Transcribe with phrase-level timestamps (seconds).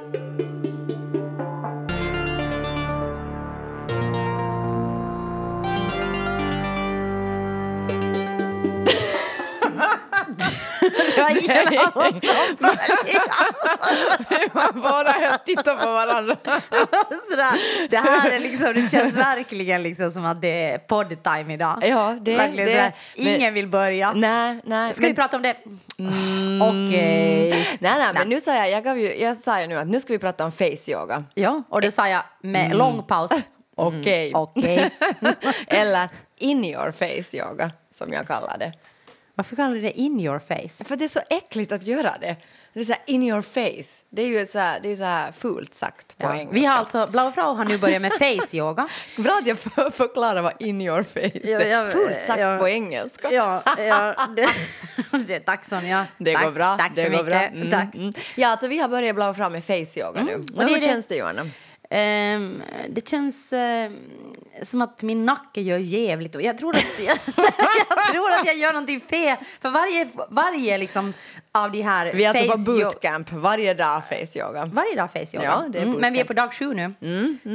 [0.00, 0.49] Det var
[11.36, 12.10] ingen oss
[12.58, 12.76] som
[14.52, 16.36] Man bara tittar på varandra.
[17.30, 17.88] Sådär.
[17.90, 21.78] Det här är liksom, det känns verkligen liksom som att det är podd-time idag.
[21.82, 22.92] Ja, det- verkligen det- sådär.
[23.16, 24.12] men- Ingen vill börja.
[24.12, 24.92] Nej, nej.
[24.94, 25.56] Ska vi prata om det?
[26.62, 27.50] Okej.
[27.80, 30.00] Nej, nej, men nu sa jag, jag, gav ju, jag sa ju nu att nu
[30.00, 31.24] ska vi prata om face yoga.
[31.34, 33.30] Ja, och det sa jag med lång paus.
[33.76, 34.32] Okej.
[34.34, 34.90] Okej.
[35.66, 36.08] Eller
[36.38, 38.72] in your face yoga, som jag kallar det.
[39.40, 40.84] Varför kallar du det in your face?
[40.84, 42.36] För det är så äckligt att göra det.
[42.74, 44.04] Det är så här in your face.
[44.10, 46.32] Det är ju så här, det är så här fult sagt på Ja.
[46.34, 46.54] engelska.
[46.54, 48.88] Vi har alltså, Blau Frau har nu börjat med face yoga.
[49.18, 51.88] Bra att jag för- förklarar vad in your face Ja, är.
[51.90, 52.58] Fult sagt ja.
[52.58, 53.28] på engelska.
[53.30, 54.48] Ja, ja det,
[55.26, 56.06] det, tack Sonja.
[56.18, 56.76] Det tack, går bra.
[56.78, 57.26] Tack så mycket.
[57.26, 57.40] bra.
[57.40, 57.94] Mm, Tack.
[57.94, 58.12] mm.
[58.36, 60.34] Ja, alltså vi har börjat blåa fram med face yoga nu.
[60.34, 61.46] och Och hur det- känns det Johanna?
[61.90, 63.96] Ehm, det känns ehm,
[64.62, 67.18] som att min nacke gör jävligt och jag tror att jag,
[67.88, 69.36] jag tror att jag gör någonting fel.
[69.60, 71.14] För varje, varje liksom
[71.52, 74.64] av de här Vi är alltså på bootcamp varje dag face yoga.
[74.66, 75.64] Varje dag face yoga.
[75.72, 76.94] Ja, mm, men vi är på dag sju nu.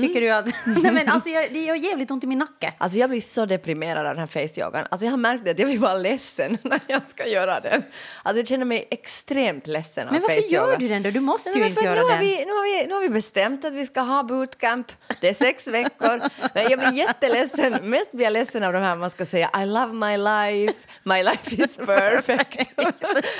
[0.01, 0.45] Tycker du att...
[0.65, 2.73] Nej, men alltså, jag, det gör jävligt ont i min nacke.
[2.77, 4.85] Alltså jag blir så deprimerad av den här face yogan.
[4.89, 7.83] Alltså jag har märkt att jag blir bara ledsen när jag ska göra den.
[8.23, 10.71] Alltså jag känner mig extremt ledsen av Men varför face yoga.
[10.71, 11.09] gör du den då?
[11.09, 12.19] Du måste Nej, ju men inte göra nu, har den.
[12.19, 14.91] vi, nu, har vi, nu har vi bestämt att vi ska ha bootcamp.
[15.21, 16.21] Det är sex veckor.
[16.53, 17.89] Men jag blir jätteledsen.
[17.89, 21.23] Mest blir jag ledsen av de här man ska säga I love my life, my
[21.23, 22.77] life is perfect.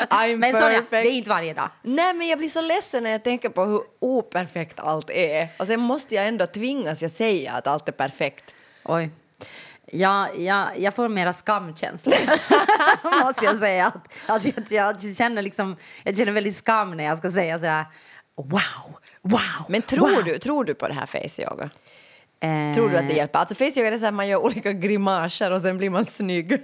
[0.10, 0.92] I'm Men Sonja, perfect.
[0.92, 1.70] det är inte varje dag.
[1.82, 5.48] Nej, men jag blir så ledsen när jag tänker på hur operfekt allt är.
[5.60, 8.56] Och sen måste jag ändå tvingas jag säga att allt är perfekt.
[8.84, 9.10] Oj.
[9.92, 12.16] Ja, ja, jag får mera skamkänslor,
[13.24, 13.88] måste jag säga.
[13.88, 14.66] Att, att jag,
[15.02, 17.86] jag, känner liksom, jag känner väldigt skam när jag ska säga sådär
[18.38, 18.98] wow,
[19.30, 19.66] wow.
[19.70, 20.24] Men tror, wow.
[20.26, 21.70] du, tror du på det här face yoga?
[22.40, 23.40] Eh, Tror du att det hjälper?
[23.40, 26.62] Alltså face yoga är så här man gör olika grimaser och sen blir man snygg.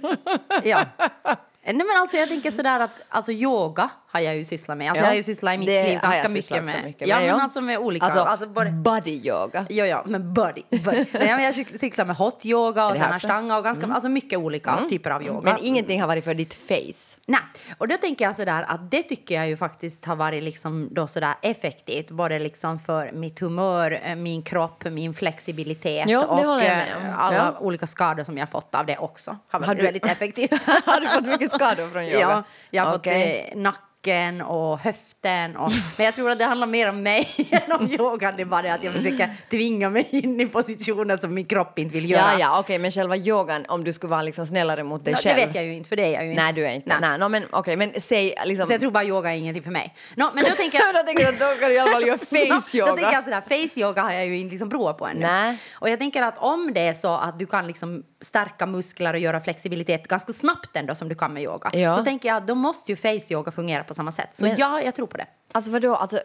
[0.64, 0.84] Ja.
[1.64, 4.88] Nej, men alltså, jag tänker sådär att alltså, yoga har jag ju sysslat med.
[4.90, 6.84] Alltså, Ja, jag har ju sysslat i mitt det liv ganska mycket sysslat med.
[6.84, 7.42] mycket ja, men ja.
[7.42, 8.06] alltså med olika.
[8.06, 9.66] Alltså, Alltså, både, body yoga.
[9.68, 10.62] Ja, ja, men body.
[10.70, 11.04] body.
[11.12, 13.02] Nej, men jag cyklar med hot yoga och också?
[13.02, 15.52] ashtanga och ganska, alltså mycket olika typer av yoga.
[15.52, 17.18] Men ingenting har varit för ditt face.
[17.26, 17.40] Nej,
[17.78, 21.06] och då tänker jag sådär att det tycker jag ju faktiskt har varit liksom då
[21.06, 27.18] sådär effektivt, både liksom för mitt humör, eh, min kropp, min flexibilitet Jo, och eh,
[27.18, 27.56] alla Ja.
[27.60, 29.38] olika skador som jag fått av det också.
[29.48, 30.50] Har varit Har du- väldigt effektivt.
[30.86, 32.18] har du fått mycket skador från yoga?
[32.20, 33.44] Ja, jag har Okej.
[33.48, 33.60] fått eh,
[34.06, 35.56] nacken och höften.
[35.56, 38.34] Och, men jag tror att det handlar mer om mig än om yogan.
[38.36, 41.78] Det är bara det att jag försöker tvinga mig in i positioner som min kropp
[41.78, 42.22] inte vill göra.
[42.32, 45.18] Ja, ja, okej, men själva yogan, om du skulle vara liksom snällare mot dig Nå,
[45.18, 45.36] själv.
[45.36, 46.42] det vet jag ju inte, för det är jag ju inte.
[46.42, 46.98] Nej, du är inte.
[47.00, 47.18] Nej.
[47.18, 48.66] no, men okej, men säg liksom...
[48.66, 49.94] Så jag tror bara yoga är ingenting för mig.
[50.14, 50.94] Nå, men då tänker jag...
[50.94, 52.18] jag tänker att då kan du i alla fall göra
[52.58, 52.92] face Då yoga.
[52.92, 55.20] tänker jag sådär, face yoga har jag ju inte liksom provat på ännu.
[55.20, 55.58] Nej.
[55.74, 59.18] Och jag tänker att om det är så att du kan liksom stärka muskler och
[59.20, 61.70] göra flexibilitet ganska snabbt ändå som du kan med yoga.
[61.72, 61.92] Ja.
[61.92, 64.36] Så tänker jag att då måste ju face yoga fungera på samma sätt.
[64.36, 65.26] Så Men- ja, jag tror på det.
[65.54, 66.20] Alltså vadå, alltså,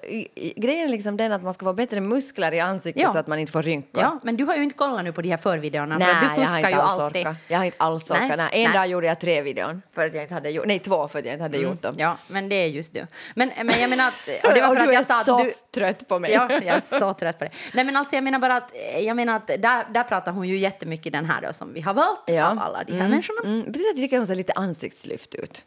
[0.55, 3.11] grejen är liksom den att man ska få bättre muskler i ansiktet Ja.
[3.13, 4.03] så att man inte får rynkor.
[4.03, 5.97] Ja, men du har ju inte kollat nu på de här förvideorna.
[5.97, 7.21] Nej, för du jag har fuskar inte ju alls alltid.
[7.27, 7.37] orkat.
[7.47, 8.27] Jag har inte alls orkat.
[8.27, 8.49] Nej, Nej.
[8.51, 8.73] En nej.
[8.73, 11.25] dag gjorde jag tre videon för att jag inte hade gjort, nej två för att
[11.25, 11.95] jag inte hade gjort dem.
[11.97, 13.07] Ja, men det är just du.
[13.35, 14.27] Men, men jag menar att...
[14.47, 15.53] Och det var för att jag sa så att du...
[15.75, 16.31] trött på mig.
[16.31, 17.51] Ja, jag är så trött på det.
[17.73, 18.71] Nej, men alltså, jag menar bara att,
[19.01, 21.93] jag menar att där, där pratar hon ju jättemycket den här då, som vi har
[21.93, 22.51] valt Ja.
[22.51, 23.41] av alla de här människorna.
[23.49, 25.65] Mm, precis, jag tycker hon ser lite ansiktslyft ut.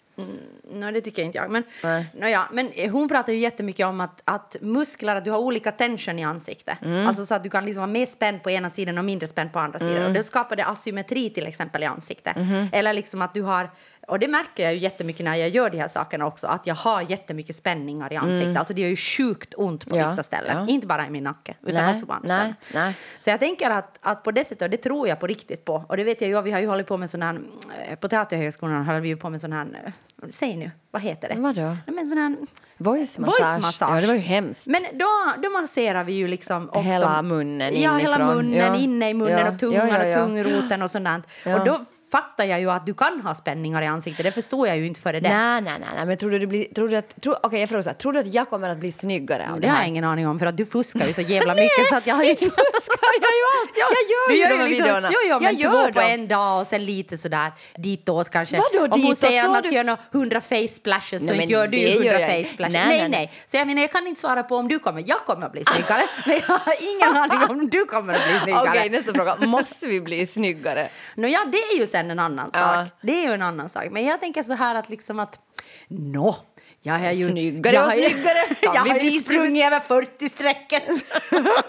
[0.73, 1.51] Nej, det tycker inte jag.
[1.51, 2.07] Men, Nej.
[2.21, 6.19] nåja, men hon pratar ju jättemycket om att, att muskler, att du har olika tension
[6.19, 6.79] i ansiktet.
[6.83, 7.07] Mm.
[7.07, 9.53] Alltså så att du kan liksom vara mer spänd på ena sidan och mindre spänd
[9.53, 9.93] på andra Mm.
[9.93, 10.07] sidan.
[10.07, 12.37] Och det skapar det asymmetri till exempel i ansiktet.
[12.37, 12.69] Mm-hmm.
[12.73, 13.71] Eller liksom att du har,
[14.11, 16.75] och det märker jag ju jättemycket när jag gör de här sakerna också, att jag
[16.75, 18.57] har jättemycket spänningar i ansiktet.
[18.57, 20.05] Alltså det gör ju sjukt ont på Mm.
[20.05, 20.57] Ja, vissa ställen.
[20.57, 20.67] ja.
[20.69, 22.85] Inte bara i min nacke, utan Nej, också på andra nej, ställen.
[22.87, 22.95] nej.
[23.19, 25.85] Så jag tänker att, att på det sättet, och det tror jag på riktigt på,
[25.89, 27.41] och det vet jag ju, vi har ju hållit på med sån här,
[27.89, 29.93] eh, på Teaterhögskolan höll vi ju på med sån här, eh,
[30.31, 31.35] säg nu, vad heter det?
[31.41, 31.77] Vadå?
[31.87, 32.37] Men sån här,
[32.77, 33.41] Voice massage.
[33.41, 33.97] Voice massage.
[33.97, 34.67] Ja, det var ju hemskt.
[34.67, 36.81] Men då, då masserar vi ju liksom också...
[36.81, 38.37] Hela munnen Ja, hela inifrån.
[38.37, 38.77] munnen, Ja.
[38.77, 41.27] inne i munnen och tungan och tungroten och sånt.
[41.47, 41.59] Ja.
[41.61, 44.25] Och då fattar jag ju att du kan ha spänningar i ansiktet.
[44.25, 45.29] Det förstår jag ju inte före det.
[45.29, 47.69] Nej, nej, nej, nej, men tror du, det blir, tror du att, tror, okej jag
[47.69, 49.75] frågar så här, tror du att jag kommer att bli snyggare av det, Det har
[49.77, 49.83] här?
[49.83, 52.15] jag ingen aning om, för att du fuskar ju så jävla mycket så att jag
[52.15, 53.71] har ju inte fuskar jag ju alls.
[53.77, 55.09] Jag gör Du ju gör de här liksom, videorna.
[55.13, 58.57] jo, jo, Jag men gör två på en dag och sen lite sådär ditåt kanske.
[58.57, 59.19] Vadå Om hon ditåt?
[59.19, 61.71] säger att man du- ska göra nå- 100 face splashes så Nej, inte gör du
[61.71, 62.73] det ju gör 100 jag face splashes.
[62.73, 63.33] Nej, Nej, nej, nej, nej.
[63.47, 65.05] Så jag menar, jag kan inte svara på om du kommer.
[65.07, 68.39] Jag kommer att bli snyggare, men jag har ingen aning om du kommer att bli
[68.43, 68.69] snyggare.
[68.71, 69.37] Okej, nästa fråga.
[69.37, 70.89] Måste vi bli snyggare?
[71.17, 72.61] Nå, ja, det är ju sen en annan Ja.
[72.61, 72.89] sak.
[73.03, 73.87] Det är ju en annan sak.
[73.91, 75.41] Men jag tänker så här att liksom att
[75.89, 76.37] nå,
[76.83, 78.39] Jag är ju, Snyggare jag och har ju- snyggare.
[78.63, 80.83] Jag har ju sprungit över 40-strecket.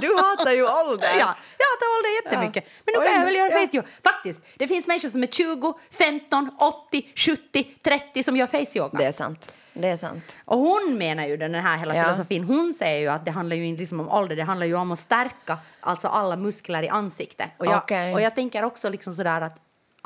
[0.00, 1.08] Du hatar ju ålder.
[1.18, 2.70] Ja, jag hatar ålder jättemycket.
[2.86, 3.58] Men nu kan jag väl göra ja.
[3.66, 3.86] face-yoga.
[4.04, 8.98] Faktiskt, det finns människor som är 20, 15, 80, 70, 30 som gör face-yoga.
[8.98, 9.54] Det är sant.
[9.72, 10.38] Det är sant.
[10.44, 12.02] Och hon menar ju den här hela Ja.
[12.04, 14.74] filosofin, hon säger ju att det handlar ju inte liksom om ålder, det handlar ju
[14.74, 17.48] om att stärka alltså alla muskler i ansiktet.
[17.58, 18.14] Och jag, Okej.
[18.14, 19.56] och jag tänker också liksom sådär att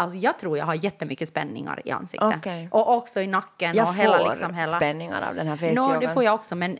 [0.00, 2.34] Alltså jag tror jag har jättemycket spänningar i ansiktet.
[2.36, 2.68] Okej.
[2.70, 3.76] Och också i nacken.
[3.76, 4.76] Jag och får hela, liksom, hela...
[4.76, 6.00] spänningar av den här face-yogan.
[6.00, 6.70] det får jag också, men,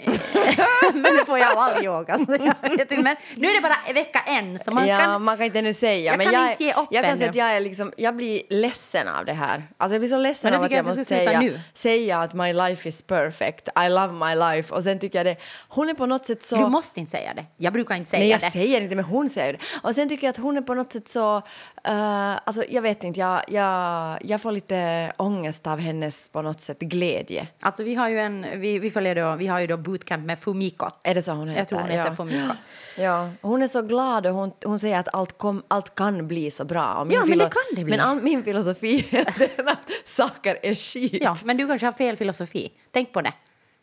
[0.94, 2.18] men det får jag av all yoga.
[2.18, 5.22] Men nu är det bara vecka en, så man ja, kan...
[5.22, 6.12] man kan inte nu säga.
[6.12, 8.16] Jag men kan jag, inte ge upp jag kan säga att jag, är liksom, jag
[8.16, 9.68] blir ledsen av det här.
[9.76, 11.60] Alltså jag blir så ledsen av att jag jag måste säga, nu.
[11.74, 13.68] säga att my life is perfect.
[13.86, 14.74] I love my life.
[14.74, 15.36] Och sen tycker jag det,
[15.68, 16.56] hon är på något sätt så...
[16.56, 17.44] Du måste inte säga det.
[17.56, 18.50] Jag brukar inte säga Nej, jag det.
[18.50, 19.58] säger inte, men hon säger det.
[19.82, 21.36] Och sen tycker jag att hon är på något sätt så...
[21.84, 26.60] eh, alltså, jag vet inte, jag, jag, jag får lite ångest av hennes på något
[26.60, 27.48] sätt glädje.
[27.60, 30.38] Alltså vi har ju en, vi, vi följer då, vi har ju då bootcamp med
[30.38, 30.86] Fumiko.
[31.02, 31.60] Är det så hon heter?
[31.60, 32.16] Jag tror hon heter ja.
[32.16, 32.54] Fumiko.
[32.98, 36.50] Ja, hon är så glad och hon, hon säger att allt, kom, allt kan bli
[36.50, 36.94] så bra.
[36.94, 37.96] Och Ja, men det kan det bli.
[37.96, 41.22] Men all, min filosofi är den att saker är skit.
[41.22, 42.72] Ja, men du kanske har fel filosofi.
[42.90, 43.32] Tänk på det.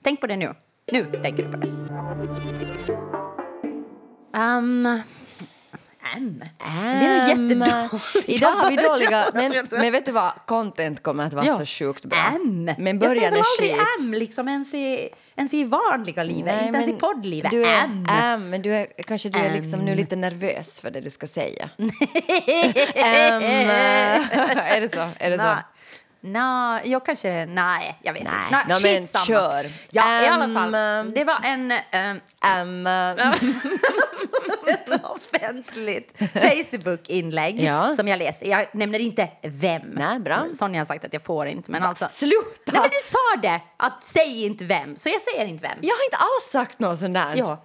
[0.03, 0.55] Tänk på det nu.
[0.91, 1.67] Nu tänker du på det.
[4.37, 5.01] Um,
[6.15, 6.43] M.
[6.59, 8.25] Det är jättedåligt.
[8.29, 9.25] Idag har vi dåliga...
[9.33, 10.31] Men, Jag men vet du vad?
[10.45, 11.57] Content kommer att vara Ja.
[11.57, 12.19] så sjukt bra.
[12.35, 12.71] M.
[12.77, 13.81] Men jag början säger väl är aldrig skit.
[14.01, 17.51] M liksom ens i, ens i vanliga livet, inte ens i men poddlivet.
[17.51, 18.05] Du är M.
[18.09, 19.97] M, men du är, kanske du är liksom nu M.
[19.97, 21.69] lite nervös för det du ska säga.
[21.77, 23.41] M.
[23.41, 25.07] är det så?
[25.19, 25.43] Är det så?
[25.43, 25.55] Nej,
[26.27, 27.45] Nej, jag kanske...
[27.45, 28.33] Nej, jag vet Nej.
[28.45, 28.57] inte.
[28.67, 29.25] Nå, men skitsamma.
[29.25, 29.65] kör.
[29.91, 30.53] Ja, i alla M.
[30.53, 30.71] fall.
[31.15, 31.71] Det var en...
[31.91, 32.87] ehm, M.
[34.67, 37.93] ett offentligt Facebook-inlägg Ja.
[37.93, 38.49] som jag läste.
[38.49, 39.81] Jag nämner inte vem.
[39.83, 40.45] Nej, bra.
[40.53, 41.71] Sonja har sagt att jag får inte.
[41.71, 42.71] Men alltså, Sluta!
[42.71, 43.61] Nej, men du sa det!
[43.77, 44.95] Att säg inte vem.
[44.95, 45.77] Så jag säger inte vem.
[45.81, 47.33] Jag har inte alls sagt något sånt där.
[47.35, 47.63] Ja.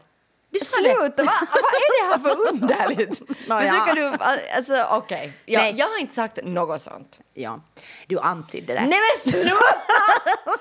[0.63, 1.23] Sluta!
[1.23, 3.19] Vad, vad är det här för underligt?
[3.29, 4.13] Försöker du...
[4.57, 5.33] Alltså, okej.
[5.45, 5.75] Ja, Nej.
[5.79, 7.19] jag har inte sagt något sånt.
[7.35, 7.61] Ja,
[8.07, 8.81] du antydde det.
[8.81, 9.57] Nej men sluta!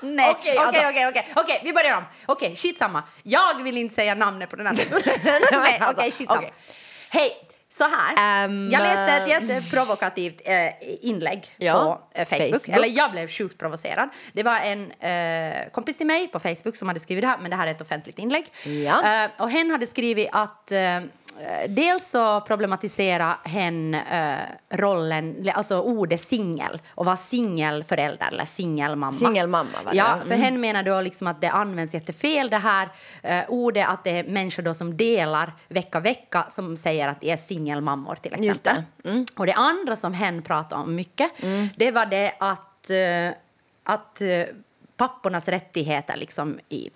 [0.00, 1.32] Nej, Okej, okej, alltså- okej, okej.
[1.36, 2.04] Okej, vi börjar om.
[2.26, 3.02] Okej, shit samma.
[3.22, 5.02] Jag vill inte säga namnet på den här personen.
[5.62, 6.38] Nej, Alltså, okej, shit samma.
[6.40, 6.52] okej.
[7.10, 7.32] Hej,
[7.72, 8.44] så här.
[8.44, 10.68] Ehm, jag läste ett jätteprovokativt eh,
[11.00, 12.50] inlägg Ja, på eh, Facebook.
[12.50, 12.68] Facebook.
[12.68, 14.08] Eller jag blev sjukt provocerad.
[14.32, 17.50] Det var en eh, kompis till mig på Facebook som hade skrivit det här, men
[17.50, 18.46] det här är ett offentligt inlägg.
[18.86, 19.24] Ja.
[19.24, 21.00] Eh, och hen hade skrivit att eh,
[21.68, 24.36] Dels så problematiserar hen eh,
[24.70, 29.12] rollen, alltså ordet singel och vara singelförälder eller singelmamma.
[29.12, 32.88] Singelmamma var det, Ja, för hen menar då liksom att det används jättefel det här
[33.22, 37.30] eh, ordet att det är människor då som delar vecka vecka som säger att de
[37.30, 38.84] är singelmammor till exempel.
[39.02, 39.08] Det.
[39.08, 39.26] Mm.
[39.36, 41.30] Och det andra som hen pratar om mycket
[41.76, 43.38] det var det att, eh,
[43.84, 44.44] att eh,
[44.96, 46.90] pappornas rättigheter liksom i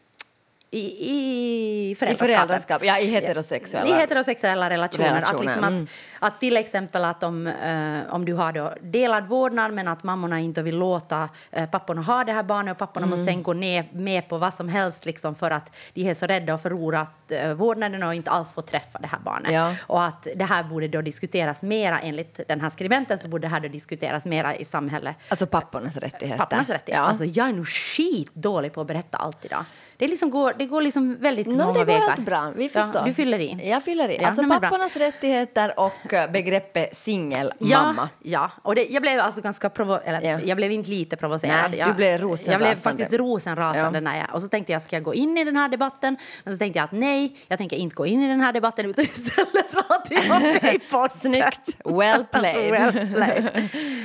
[0.75, 2.37] i, i I föräldraskapet.
[2.37, 3.89] föräldraskap, ja i heterosexuella.
[3.89, 5.07] I heterosexuella relationer.
[5.07, 5.87] Att, Relationer, liksom att, mm.
[6.21, 10.41] att till exempel att om, eh, om du har då delad vårdnad men att mammorna
[10.41, 13.35] inte vill låta eh, papporna ha det här barnet och papporna måste Mm.
[13.35, 16.55] sen gå ner med på vad som helst liksom för att de är så rädda
[16.55, 19.53] att förlora eh, vårdnaden och inte alls få träffa det här barnet.
[19.53, 19.75] Ja.
[19.87, 23.51] Och att det här borde då diskuteras mera enligt den här skribenten så borde det
[23.51, 25.17] här då diskuteras mera i samhället.
[25.29, 26.39] Alltså pappornas rättigheter.
[26.39, 27.03] Pappornas rättigheter.
[27.03, 27.09] Ja.
[27.09, 29.65] Alltså, jag är nog skitdålig på att berätta allt idag.
[29.97, 32.03] Det, liksom går, det går liksom väldigt No, många det går vägar.
[32.11, 32.53] allt bra.
[32.57, 33.01] Vi förstår.
[33.01, 33.69] Ja, du fyller i.
[33.71, 34.19] Jag fyller i.
[34.21, 38.09] Ja, alltså pappornas rättigheter och eh, begreppet Ja, singelmamma.
[38.23, 38.51] ja.
[38.63, 40.41] Och det, jag blev alltså ganska provo- eller, Ja.
[40.45, 41.71] jag blev inte lite provocerad.
[41.71, 42.77] Nej, jag, du blev Jag blev rosenrasande.
[42.77, 44.01] faktiskt rosenrasande Ja.
[44.01, 46.17] när jag, och så tänkte jag, ska jag gå in i den här debatten?
[46.45, 48.87] Men så tänkte jag att nej, jag tänker inte gå in i den här debatten
[48.91, 51.11] utan istället prata om podden.
[51.19, 51.77] Snyggt.
[51.85, 52.71] Well played.
[52.71, 53.51] Well played.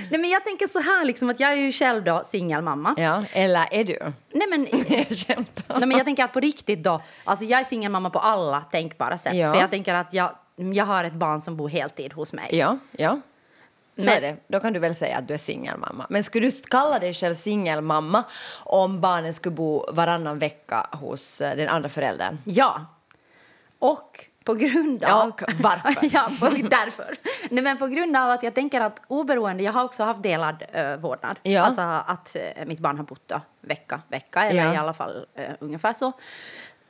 [0.09, 2.95] nej, men jag tänker så här, liksom, att jag är ju själv då singelmamma.
[2.97, 4.13] Ja, eller är du?
[4.31, 4.67] Nej, men,
[5.27, 5.45] Jag.
[5.67, 9.17] Nej, men jag tänker att på riktigt då, alltså jag är singelmamma på alla tänkbara
[9.17, 9.35] sätt.
[9.35, 9.53] Ja.
[9.53, 12.49] För jag tänker att jag, jag har ett barn som bor heltid hos mig.
[12.51, 13.21] Ja, ja.
[13.97, 14.37] Så Men- är det.
[14.47, 16.05] Då kan du väl säga att du är singelmamma.
[16.09, 18.23] Men skulle du kalla dig själv singelmamma
[18.63, 22.37] om barnen skulle bo varannan vecka hos eh, den andra föräldern?
[22.45, 22.85] Ja.
[23.79, 25.33] Och på grund av...
[25.39, 25.95] Ja, varför?
[26.15, 27.15] ja, på, därför.
[27.49, 30.63] Nej, men på grund av att jag tänker att oberoende, jag har också haft delad
[30.77, 31.39] uh, vårdnad.
[31.43, 31.61] Ja.
[31.61, 34.73] Alltså att eh, mitt barn har bott vecka, vecka eller Ja.
[34.73, 36.11] i alla fall eh, ungefär så.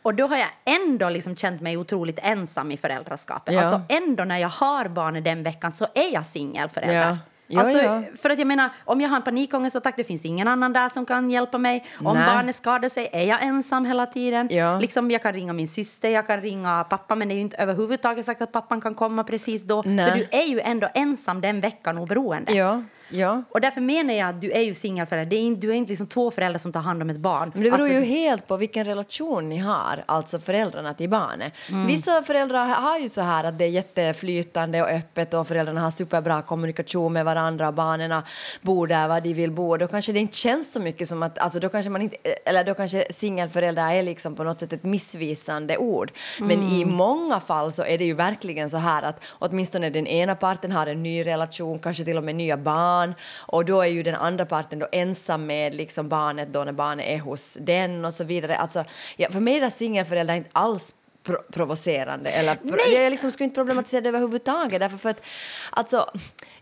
[0.02, 3.56] Och då har jag ändå liksom känt mig otroligt ensam i föräldraskapet.
[3.56, 3.62] Ja.
[3.62, 7.10] Alltså ändå när jag har barnet den veckan så är jag singelförälder.
[7.10, 7.18] Ja.
[7.52, 8.04] Ja, alltså, ja.
[8.18, 11.06] För att jag menar, om jag har en panikångestattack, det finns ingen annan där som
[11.06, 11.86] kan hjälpa mig.
[12.04, 12.26] Om Nej.
[12.26, 14.48] barnet skadar sig är jag ensam hela tiden.
[14.52, 14.80] Ja.
[14.80, 17.58] Liksom, jag kan ringa min syster, jag kan ringa pappa, men det är ju inte
[17.58, 19.84] överhuvudtaget sagt att pappan kan komma precis då.
[19.86, 20.06] Nej.
[20.06, 22.56] Så du är ju ändå ensam den veckan oberoende.
[22.56, 22.84] Ja.
[23.10, 23.44] Ja.
[23.50, 25.30] Och därför menar jag att du är ju singelförälder.
[25.30, 27.52] Det är in, du är inte liksom två föräldrar som tar hand om ett barn.
[27.54, 31.54] Men det beror Alltså, ju helt på vilken relation ni har, alltså föräldrarna till barnet.
[31.70, 31.88] Mm.
[31.88, 35.92] Vissa föräldrar har ju så här att det är jätteflytande och öppet och föräldrarna har
[35.92, 38.22] superbra kommunikation med varandra och barnen
[38.62, 39.78] bor där var de vill bo.
[39.78, 42.64] Då kanske det inte känns så mycket som att, alltså då kanske man inte, eller
[42.64, 46.12] då kanske singelföräldrar är liksom på något sätt ett missvisande ord.
[46.40, 46.96] Men i Mm.
[46.96, 50.88] många fall så är det ju verkligen så här att åtminstone den ena parten har
[50.88, 52.99] en ny relation, kanske till och med nya barn
[53.38, 57.06] och då är ju den andra parten då ensam med liksom barnet då när barnet
[57.08, 58.58] är hos den och så vidare.
[58.58, 58.86] Alltså,
[59.18, 62.30] ja, för mig är singelföräldrar inte alls pro- provocerande.
[62.30, 64.80] Eller pro- jag liksom skulle inte problematisera det överhuvudtaget.
[64.80, 65.26] Därför för att,
[65.72, 66.10] alltså,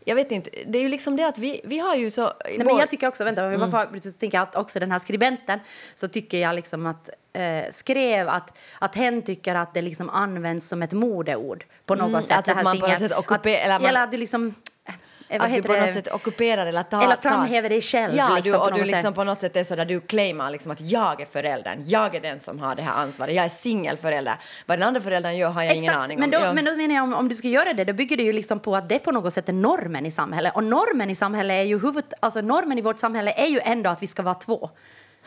[0.06, 2.22] jag vet inte, det är ju liksom det att vi, vi har ju så...
[2.46, 3.88] Nej, men vår- jag tycker också, vänta, om jag bara
[4.20, 5.60] tänker att också den här skribenten
[5.94, 10.68] så tycker jag liksom att eh, skrev att, att hen tycker att det liksom används
[10.68, 12.38] som ett modeord på något Mm, sätt.
[12.38, 14.56] alltså att man på något sätt ockuper- att, eller man- eller att du liksom...
[15.30, 15.86] Eh, vad att du på det?
[15.86, 17.04] något sätt ockuperar eller tar...
[17.04, 19.76] Eller framhäver dig själv, Ja, liksom, du, och du liksom på något sätt är så
[19.76, 23.02] där, du claimar liksom att jag är föräldern, jag är den som har det här
[23.02, 24.36] ansvaret, jag är singelförälder.
[24.66, 26.44] Vad den andra föräldern gör har jag ingen Exakt, aning men då, om.
[26.44, 26.54] Ja.
[26.54, 28.60] men då menar jag om, om du ska göra det, då bygger det ju liksom
[28.60, 30.56] på att det på något sätt är normen i samhället.
[30.56, 33.90] Och normen i samhället är ju huvud, alltså normen i vårt samhälle är ju ändå
[33.90, 34.70] att vi ska vara två.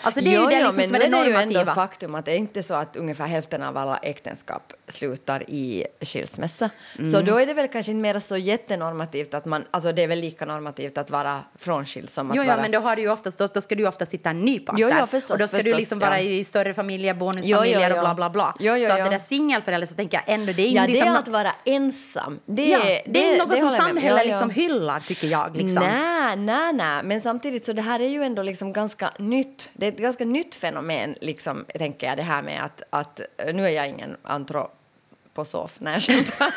[0.02, 1.72] Alltså det är jo, det jo, liksom men som är det är det ju ändå
[1.72, 6.70] faktum att det är inte så att ungefär hälften av alla äktenskap slutar i skilsmässa.
[6.98, 7.12] Mm.
[7.12, 10.08] Så då är det väl kanske inte mer så jättenormativt att man, alltså det är
[10.08, 12.56] väl lika normativt att vara frånskild som att Jo, vara...
[12.56, 14.40] ja, men då, har du ju oftast, då, då ska du ju oftast hitta en
[14.40, 14.88] ny partner.
[14.88, 16.06] Jo, ja, förstås, och då ska du förstås, liksom ja.
[16.06, 17.94] vara i större familjer, Jo, bonusfamiljer jo, jo.
[17.96, 18.56] och bla bla bla.
[18.60, 19.04] Jo, jo, så att jo.
[19.04, 21.28] det där singelförälder så tänker jag ändå, det är Ja, inte det liksom är att
[21.28, 22.40] vara ensam.
[22.46, 24.00] Det, ja, det är något som håller jag med om.
[24.00, 24.24] samhället Ja, ja.
[24.24, 25.56] liksom hyllar tycker jag.
[25.56, 25.84] Liksom.
[25.84, 27.02] Nej, nej, nej.
[27.04, 29.70] Men samtidigt så det här är ju ändå liksom ganska nytt.
[29.72, 33.20] Det ett ganska nytt fenomen, liksom, tänker jag, det här med att, att
[33.54, 36.54] nu är jag ingen antroposof, nej jag skämtar.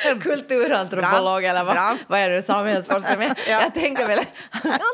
[0.20, 1.96] Kulturantropolog eller vad, Bra.
[2.06, 3.16] vad är det, samhällsforskare?
[3.18, 3.62] Men Ja.
[3.62, 4.18] jag tänker väl,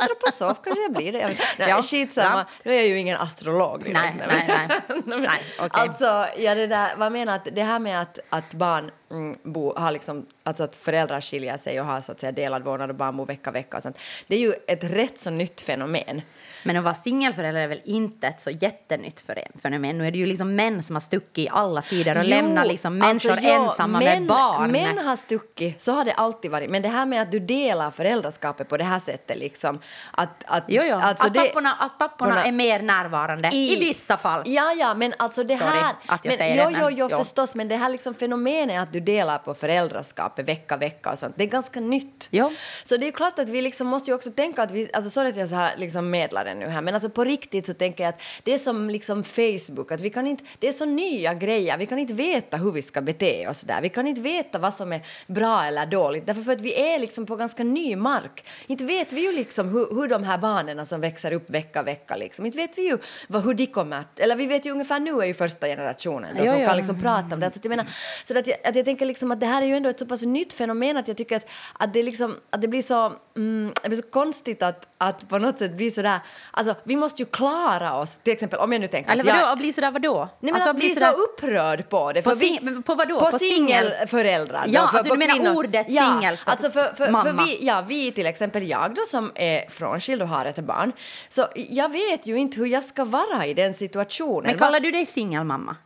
[0.01, 1.19] antroposof kanske jag blir det.
[1.19, 1.31] Jag.
[1.59, 2.45] Nej, Ja, skitsamma, bra.
[2.65, 3.89] nu är jag ju ingen astrolog.
[3.93, 4.69] Nej, nej, nej.
[5.21, 5.69] nej okej.
[5.71, 9.79] Alltså, ja, det där, vad menar att det här med att, att barn mm, bo,
[9.79, 12.97] har liksom, alltså att föräldrar skiljer sig och har så att säga delad vårdnad och
[12.97, 13.99] barn bor vecka vecka och sånt.
[14.27, 16.23] Det är ju ett rätt så nytt fenomen.
[16.67, 19.25] Men att vara singelförälder är väl inte ett så jättenytt
[19.63, 19.99] fenomen.
[19.99, 22.65] Nu är det ju liksom män som har stuckit i alla tider och Jo, lämnar
[22.65, 24.71] liksom människor alltså, ja, ensamma män, med barn.
[24.73, 26.71] Män har stuckit, så har det alltid varit.
[26.71, 29.79] Men det här med att du delar föräldraskapet på det här sättet liksom.
[30.11, 30.97] Att, att, Jo, jo.
[30.97, 34.43] alltså att, det- papporna, att papporna är mer närvarande i, vissa fall.
[34.47, 35.95] Ja, ja, men alltså det Sorry här...
[36.07, 37.19] att jag men, säger jo, det, men- jo, jo.
[37.19, 41.35] förstås, men det här liksom fenomenet att du delar på föräldraskapet vecka, vecka och sånt,
[41.39, 42.29] det är ganska nytt.
[42.31, 42.53] Jo.
[42.85, 45.31] Så det är klart att vi liksom måste ju också tänka att vi, alltså sorry
[45.31, 48.09] att jag så här liksom medlare nu här, men alltså på riktigt så tänker jag
[48.09, 51.79] att det är som liksom Facebook, att vi kan inte, det är så nya grejer,
[51.79, 54.75] vi kan inte veta hur vi ska bete oss där, vi kan inte veta vad
[54.75, 58.45] som är bra eller dåligt, därför för att vi är liksom på ganska ny mark.
[58.67, 62.17] Inte vet vi ju liksom hur, hur de här barnen som växer upp vecka, vecka
[62.17, 62.99] liksom, inte vet vi ju
[63.29, 66.47] vad, hur de kommer eller vi vet ju ungefär nu är ju första generationen då,
[66.47, 67.51] som kan liksom prata om det.
[67.51, 67.87] Så att jag menar,
[68.25, 70.07] så att jag, att jag tänker liksom att det här är ju ändå ett så
[70.07, 73.73] pass nytt fenomen att jag tycker att, att, det, liksom, att det blir så, mm,
[73.83, 76.19] det blir så konstigt att, att på något sätt bli så där,
[76.51, 79.35] alltså vi måste ju klara oss, till exempel om jag nu tänker Eller att jag,
[79.37, 80.19] vadå, att bli sådär vadå?
[80.19, 82.23] Nej, men Alltså, att bli sådär- så upprörd på det.
[82.23, 83.21] På för sing- men på vadå?
[83.21, 84.65] På, På singel- singelföräldrar.
[84.67, 85.57] då, Ja, för, alltså du menar kvinnor.
[85.57, 87.45] ordet ja, singel för- Alltså för, för, för mamma.
[87.45, 90.93] vi, ja, vi till exempel, jag då som är frånskild och har ett barn,
[91.29, 94.43] så jag vet ju inte hur jag ska vara i den situationen.
[94.47, 95.77] Men kallar du dig singelmamma?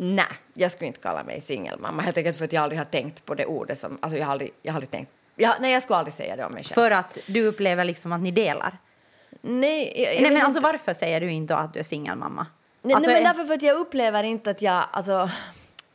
[0.00, 0.24] Nej,
[0.54, 2.02] jag skulle inte kalla mig singelmamma.
[2.02, 3.98] Helt enkelt för att jag aldrig har tänkt på det ordet som...
[4.02, 5.10] Alltså jag har aldrig, jag har aldrig tänkt...
[5.38, 6.74] Jag, nej, jag skulle aldrig säga det om mig själv.
[6.74, 8.78] För att du upplever liksom att ni delar?
[9.40, 10.60] nej, jag, jag Nej, men alltså inte.
[10.60, 12.46] varför säger du inte att du är singelmamma?
[12.82, 14.84] Nej, Alltså, nej, men därför för att jag upplever inte att jag...
[14.92, 15.30] Alltså,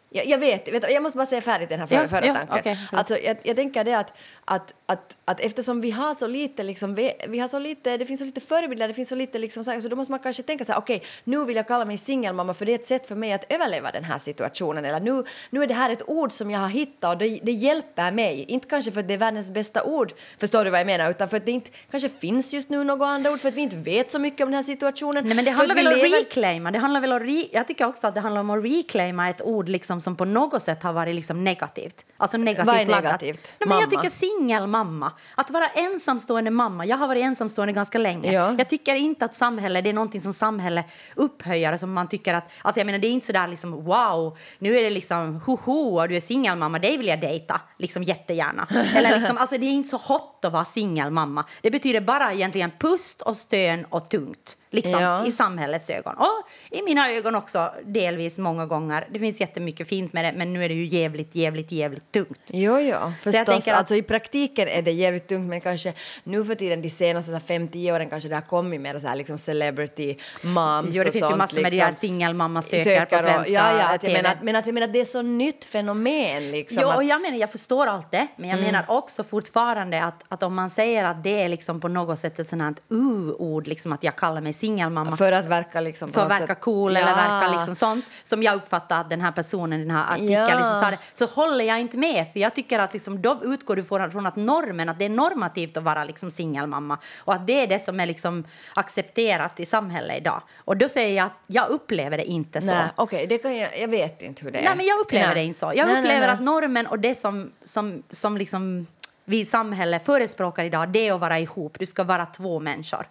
[0.09, 2.35] jag, jag vet, vet, jag måste bara säga färdigt den här förra, Ja, förra ja,
[2.49, 2.75] tanken.
[2.75, 2.99] förlåt.
[2.99, 4.13] alltså, jag, jag tänker det att,
[4.45, 8.05] att, att, att eftersom vi har så lite, liksom, vi, vi har så lite, det
[8.05, 10.65] finns så lite förebilder, det finns så lite liksom, så, då måste man kanske tänka
[10.65, 13.15] så här, okej, nu vill jag kalla mig singelmamma för det är ett sätt för
[13.15, 14.85] mig att överleva den här situationen.
[14.85, 17.51] Eller nu, nu är det här ett ord som jag har hittat och det, det
[17.51, 18.45] hjälper mig.
[18.47, 21.29] Inte kanske för att det är världens bästa ord, förstår du vad jag menar, utan
[21.29, 23.75] för att det inte kanske finns just nu något andra ord, för att vi inte
[23.77, 25.23] vet så mycket om den här situationen.
[25.25, 26.71] Nej, men det handlar väl om lever- reclaima.
[26.71, 29.41] Det handlar väl om re, jag tycker också att det handlar om att reclaima ett
[29.41, 32.05] ord liksom som på något sätt har varit liksom negativt.
[32.17, 33.03] Alltså negativt Vad är laddat.
[33.03, 33.53] negativt?
[33.59, 34.01] Nej, men jag Mamma?
[34.39, 35.11] Singelmamma.
[35.35, 36.85] Att vara ensamstående mamma.
[36.85, 38.31] Jag har varit ensamstående ganska länge.
[38.31, 38.55] Ja.
[38.57, 40.83] Jag tycker inte att samhälle, det är någonting som samhälle
[41.15, 44.79] upphöjer som man tycker att, alltså jag menar det är inte sådär liksom wow, nu
[44.79, 48.67] är det liksom hoho och du är singelmamma, dig vill jag dejta, liksom jättegärna.
[48.95, 51.45] Eller liksom, alltså det är inte så hot att vara singelmamma.
[51.61, 54.57] Det betyder bara egentligen pust och stön och tungt.
[54.73, 55.25] Liksom, Ja.
[55.25, 56.15] i samhällets ögon.
[56.17, 59.07] Och i mina ögon också delvis många gånger.
[59.11, 62.39] Det finns jättemycket fint med det, men nu är det ju jävligt, jävligt, jävligt tungt.
[62.47, 63.45] Jo, jo, förstås.
[63.45, 66.89] tänker att- Alltså, I praktiken är det jävligt tungt, men kanske nu för tiden, de
[66.89, 70.87] senaste så här, 5-10 åren, kanske det har kommit mer så här, liksom celebrity moms
[70.95, 71.85] Jo, det och finns ju sånt, massor med de liksom.
[71.85, 74.73] här singelmamma söker, Söker på och- svenska Ja, ja, att jag menar, men att jag
[74.73, 76.51] menar att det är så nytt fenomen.
[76.51, 80.03] Liksom, Jo, att, och jag menar, jag förstår allt det, men jag menar också fortfarande
[80.03, 82.73] att, att om man säger att det är liksom på något sätt ett sånt här
[82.89, 86.97] u-ord, liksom att jag kallar mig singelmamma för att verka liksom för att verka cool
[86.97, 87.15] eller Ja.
[87.15, 90.45] verka liksom sånt som jag uppfattar att den här personen den här artikeln Ja.
[90.45, 93.75] liksom sa det, så håller jag inte med för jag tycker att liksom, då utgår
[93.75, 97.63] du från, att normen, att det är normativt att vara liksom singelmamma och att det
[97.63, 98.43] är det som är liksom
[98.75, 100.41] accepterat i samhället idag.
[100.57, 102.75] Och då säger jag att jag upplever det inte så.
[103.11, 104.63] Nej, det kan jag, jag vet inte hur det är.
[104.63, 105.35] Nej, men jag upplever Nej.
[105.35, 105.71] det inte så.
[105.75, 106.29] Jag nej, upplever nej.
[106.29, 108.87] att normen och det som, som, som liksom
[109.25, 111.79] vi i samhället förespråkar idag, det är att vara ihop.
[111.79, 113.07] Du ska vara två människor.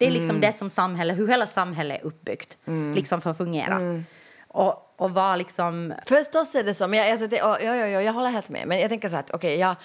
[0.00, 0.40] Det är liksom Mm.
[0.40, 2.58] det som samhälle, hur hela samhället är uppbyggt
[2.94, 3.74] liksom för att fungera.
[3.74, 4.04] Mm.
[4.48, 5.94] Och, och vara liksom...
[6.06, 8.68] Förstås är det så, men jag, alltså det, ja, ja, ja, jag håller helt med.
[8.68, 9.76] Men jag tänker så här att okej, jag,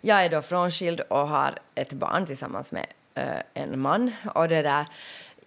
[0.00, 4.12] jag är då frånskild och har ett barn tillsammans med eh, en man.
[4.34, 4.86] Och det där,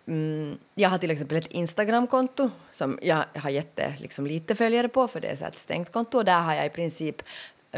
[0.07, 5.07] mm, jag har till exempel ett Instagramkonto som jag har jätte, liksom, lite följare på
[5.07, 6.17] för det är så ett stängt konto.
[6.17, 7.21] Och där har jag i princip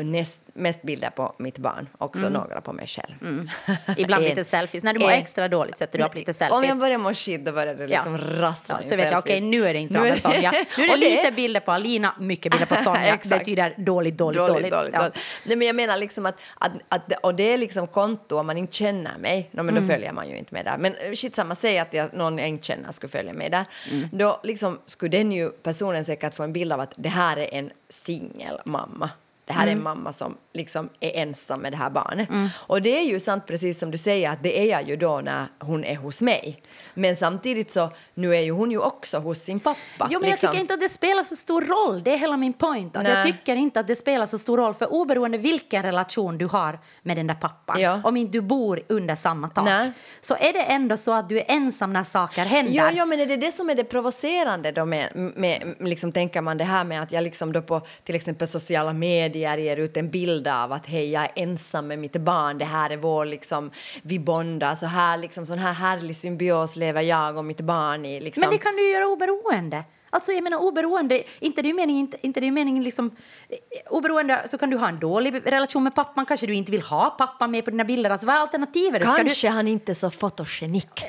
[0.04, 3.14] näst, mest bilder på mitt barn, också några på mig själv.
[3.22, 3.50] Mm.
[3.98, 4.84] Ibland En- lite selfies.
[4.84, 6.68] När du mår en- extra dåligt sätter du upp lite Om selfies.
[6.70, 9.52] jag börjar må skit då börjar det liksom rassla Ja, så vet jag, okej selfies.
[9.52, 10.52] nu är det inte bra med Sonja.
[10.78, 13.14] Nu är det lite bilder på Alina, mycket bilder på Sonja.
[13.14, 13.40] Exakt.
[13.40, 14.74] betyder dåligt, dåligt, dåligt.
[14.94, 15.10] Ja.
[15.46, 18.58] Nej, men jag menar liksom att, att, att och det är liksom konto om man
[18.58, 19.88] inte känner mig, no, men Mm.
[19.88, 20.78] då följer man ju inte med där.
[20.78, 23.66] Men eh, shit samma, säg att jag, någon jag inte känner skulle följa med där.
[23.92, 24.10] Mm.
[24.12, 27.54] Då liksom skulle den ju personen säkert få en bild av att det här är
[27.54, 29.10] en singelmamma.
[29.50, 29.78] Det här är Mm.
[29.78, 32.30] en mamma som liksom är ensam med det här barnet.
[32.68, 35.22] Och det är ju sant precis som du säger att det är jag ju då
[35.24, 36.62] när hon är hos mig.
[36.94, 40.08] Men samtidigt så nu är ju hon ju också hos sin pappa.
[40.12, 40.48] Jo, men liksom.
[40.48, 42.04] jag tycker inte att det spelar så stor roll.
[42.04, 42.96] Det är hela min point.
[42.96, 44.74] Att jag tycker inte att det spelar så stor roll.
[44.74, 48.02] För oberoende vilken relation du har med den där pappan, Ja.
[48.04, 49.92] om inte du bor under samma tak, Nej.
[50.22, 52.74] så är det ändå så att du är ensam när saker händer.
[52.74, 56.42] Jo, jo, men är det det som är det provocerande då med, med liksom tänker
[56.42, 59.98] man det här med att jag liksom då på till exempel sociala medier ger ut
[59.98, 63.26] en bild av att hej, jag är ensam med mitt barn, det här är vår
[63.26, 68.06] liksom, vi bondar, så här liksom sån här härlig symbios lever jag och mitt barn
[68.06, 68.42] i liksom.
[68.42, 69.84] Men det kan du ju göra oberoende.
[70.10, 73.12] Alltså jag menar oberoende, inte det är meningen, inte, inte det är meningen liksom,
[73.50, 73.58] eh,
[73.90, 77.10] oberoende så kan du ha en dålig relation med pappan, kanske du inte vill ha
[77.10, 79.02] pappan med på dina bilder, alltså vad är alternativet?
[79.02, 81.04] Ska du, Kanske han inte är så fotogenik.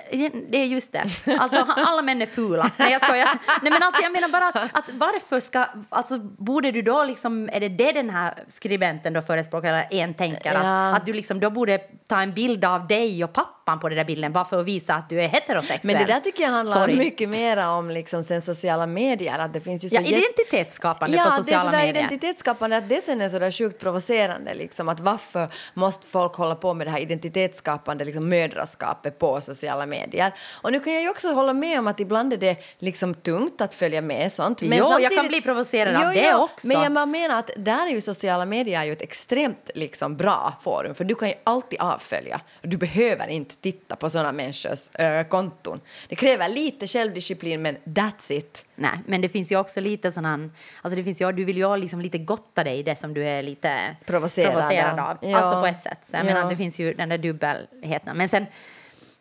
[0.50, 1.04] Det är just det.
[1.38, 2.70] Alltså, alla män är fula.
[2.76, 3.28] Nej, jag skojar.
[3.62, 5.66] Nej, men alltså, jag menar bara att, att varför ska...
[5.88, 7.48] Alltså, borde du då liksom...
[7.52, 10.54] Är det det den här skribenten då förespråkar, eller en tänker?
[10.54, 10.88] Ja.
[10.88, 13.98] Att, att du liksom då borde ta en bild av dig och pappan på den
[13.98, 15.96] där bilden bara för att visa att du är heterosexuell?
[15.96, 16.96] Men det där tycker jag handlar Sorry.
[16.96, 19.38] mycket mer om liksom sen sociala medier.
[19.38, 21.94] Att det finns ju så Ja, identitetsskapande ja, på det är sociala medier.
[21.94, 24.54] identitetsskapande att det sen är sådär sjukt provocerande.
[24.54, 29.86] Liksom, att varför måste folk hålla på med det här identitetsskapande liksom, mödraskapet på sociala
[29.86, 30.34] medier?
[30.62, 33.60] Och nu kan jag ju också hålla med om att ibland är det liksom tungt
[33.60, 34.62] att följa med sånt.
[34.62, 36.66] Jo, jag kan bli provocerad av det också.
[36.66, 40.94] Men jag menar att där är ju sociala medier ju ett extremt liksom, bra forum
[40.94, 42.40] för du kan ju alltid avfölja.
[42.62, 45.80] Du behöver inte titta på sådana människors äh, konton.
[46.08, 48.64] Det kräver lite självdisciplin men that's it.
[48.80, 50.50] Nej, men det finns ju också lite sån här,
[50.82, 53.24] alltså det finns ju, du vill ju liksom lite gotta dig i det som du
[53.24, 55.08] är lite Provocerad av.
[55.08, 55.16] av.
[55.30, 55.38] Ja.
[55.38, 55.98] Alltså på ett sätt.
[56.02, 56.34] Så jag Ja.
[56.34, 58.16] menar, det finns ju den där dubbelheten.
[58.16, 58.46] Men sen,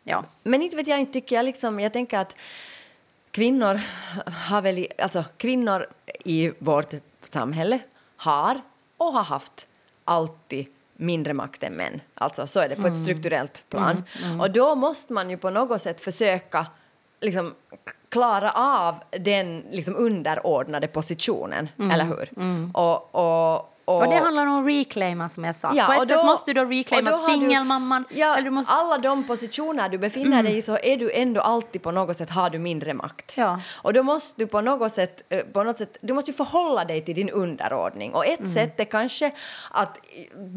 [0.02, 0.24] ja.
[0.42, 2.36] Men inte vet jag, inte tycker jag liksom, jag tänker att
[3.30, 3.80] kvinnor
[4.48, 5.86] har väl, alltså kvinnor
[6.24, 6.94] i vårt
[7.30, 7.78] samhälle
[8.16, 8.60] har
[8.96, 9.68] och har haft
[10.04, 12.00] alltid mindre makt än män.
[12.14, 14.04] Alltså så är det på ett strukturellt plan.
[14.40, 16.66] Och då måste man ju på något sätt försöka
[17.20, 17.54] liksom
[18.08, 22.30] klara av den liksom underordnade positionen, eller hur?
[22.74, 25.70] Och, och, Och det handlar om att reclaima som jag sa.
[25.74, 28.04] Ja, på ett och sätt då- måste du då och reclaima då singelmamman.
[28.10, 28.84] Ja, måste, Mm.
[28.86, 32.30] Alla de positioner du befinner dig i så är du ändå alltid på något sätt
[32.30, 33.34] har du mindre makt.
[33.38, 33.60] Ja.
[33.82, 37.04] Och då måste du på något sätt, eh, på något sätt du måste förhålla dig
[37.04, 38.12] till din underordning.
[38.14, 38.52] Och ett Mm.
[38.52, 39.30] sätt är kanske
[39.70, 40.00] att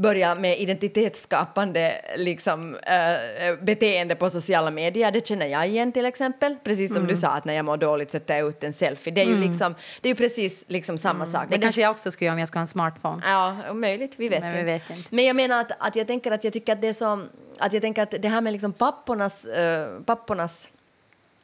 [0.02, 5.12] börja med identitetsskapande liksom, eh, beteende på sociala medier.
[5.12, 6.56] Det känner jag igen till exempel.
[6.64, 7.08] Precis som Mm.
[7.08, 9.14] du sa att när jag mår dåligt sätter jag ut en selfie.
[9.14, 11.36] Det är ju, liksom, det är ju precis liksom samma sak.
[11.36, 11.50] Mm.
[11.50, 13.22] det Men kanske jag också skulle göra om jag skulle ha en smartphone.
[13.24, 14.16] Ja, möjligt.
[14.20, 14.72] Vi vet, Men vi inte.
[14.72, 15.16] vet inte.
[15.16, 17.22] Men jag menar att, att jag tänker att jag tycker att det är så...
[17.60, 20.70] Att jag tänker att det här med liksom pappornas, eh, pappornas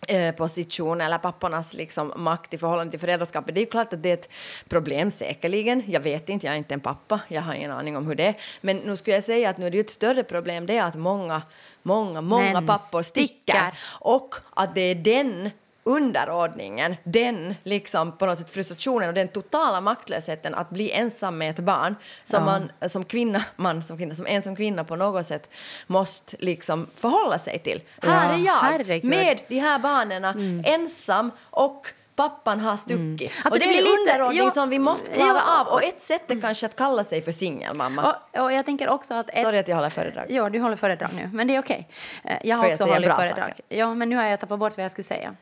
[0.07, 3.55] eh, position eller pappornas liksom makt i förhållande till föräldraskapet.
[3.55, 4.29] Det är ju klart att det är ett
[4.69, 5.83] problem säkerligen.
[5.87, 8.23] Jag vet inte, jag är inte en pappa, jag har ingen aning om hur det
[8.23, 8.35] är.
[8.61, 10.83] Men nu skulle jag säga att nu är det ju ett större problem det är
[10.83, 11.41] att många,
[11.83, 13.27] många, många Men pappor sticker.
[13.33, 13.77] sticker.
[13.99, 15.49] Och att det är den
[15.83, 21.49] underordningen, den liksom på något sätt frustrationen och den totala maktlösheten att bli ensam med
[21.49, 22.45] ett barn som Ja.
[22.45, 25.49] man som kvinna, man som kvinna, som ensam kvinna på något sätt
[25.87, 27.81] måste liksom förhålla sig till.
[28.01, 29.03] Ja, här är jag herregud.
[29.13, 29.25] Mm.
[29.25, 33.31] med de här barnen ensam och pappan har stuckit.
[33.43, 35.59] Alltså, och det, det blir en lite- underordning ja, som vi måste klara ja.
[35.61, 38.15] av och ett sätt är kanske att kalla sig för singelmamma.
[38.33, 39.29] Och, och jag tänker också att...
[39.29, 40.25] Ett, Sorry att jag håller föredrag.
[40.29, 41.89] Ja, du håller föredrag nu, men det är okej.
[42.23, 43.49] Eh, Jag har För jag också säger hållit föredrag.
[43.49, 43.65] saker.
[43.69, 45.35] Ja, men nu har jag tappat bort vad jag skulle säga.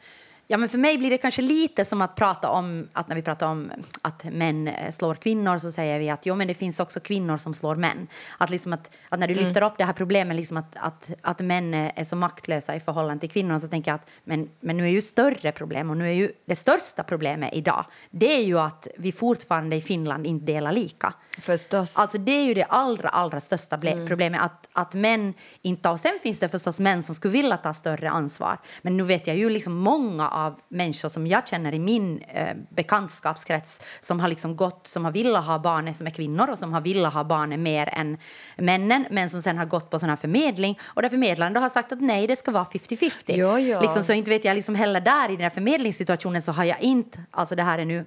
[0.49, 3.21] Ja, men för mig blir det kanske lite som att prata om att när vi
[3.21, 6.79] pratar om att män eh, slår kvinnor så säger vi att jo, men det finns
[6.79, 8.07] också kvinnor som slår män.
[8.37, 11.39] Att, liksom att, att när du lyfter upp det här problemet liksom att, att, att
[11.39, 14.83] män är så maktlösa i förhållande till kvinnor så tänker jag att men, men nu
[14.83, 18.59] är ju större problem och nu är ju det största problemet idag det är ju
[18.59, 21.13] att vi fortfarande i Finland inte delar lika.
[21.41, 21.97] Förstås.
[21.97, 25.89] Alltså det är ju det allra, allra största ble- problemet att, att män inte...
[25.89, 28.57] Och sen finns det förstås män som skulle vilja ta större ansvar.
[28.81, 32.55] Men nu vet jag ju liksom många av människor som jag känner i min eh,
[32.69, 36.73] bekantskapskrets som har liksom gått, som har velat ha barn som är kvinnor och som
[36.73, 38.17] har velat ha barn mer än
[38.57, 41.69] männen men som sen har gått på sån här förmedling och där förmedlaren då har
[41.69, 43.11] sagt att nej, det ska vara 50-50.
[43.25, 43.81] Ja, ja.
[43.81, 46.81] Liksom, så inte vet jag liksom heller där i den här förmedlingssituationen så har jag
[46.81, 48.05] inte, alltså det här är nu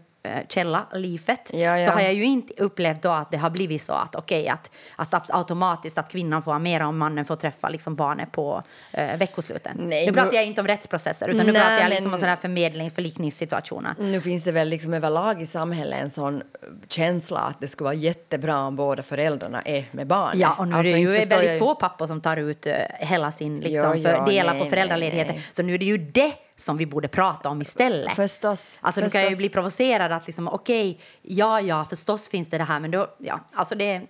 [0.48, 1.86] källa, livet, Ja, ja.
[1.86, 4.70] så har jag ju inte upplevt då att det har blivit så att okej att,
[4.96, 9.16] att automatiskt att kvinnan får ha mer om mannen får träffa liksom barnet på eh,
[9.16, 9.76] veckosluten.
[9.80, 12.28] Nej, nu pratar jag inte om rättsprocesser utan nu Nej, pratar jag liksom om sån
[12.28, 13.94] här förmedling, förlikningssituationer.
[13.98, 16.42] Nu finns det väl liksom överlag i samhället en sån
[16.88, 20.38] känsla att det skulle vara jättebra om båda föräldrarna är med barnet.
[20.40, 22.36] Ja, och nu är Alltså, det ju inte förstår väldigt jag- få pappor som tar
[22.36, 25.34] ut eh, hela sin liksom, Ja, för, ja, delar nej, på föräldraledigheten.
[25.52, 28.12] Så nu är det ju det som vi borde prata om istället.
[28.12, 32.58] Förstås, Alltså nu kan ju bli provocerad att liksom, okej, ja, ja, förstås finns det
[32.58, 34.02] det här, men då, ja, alltså det,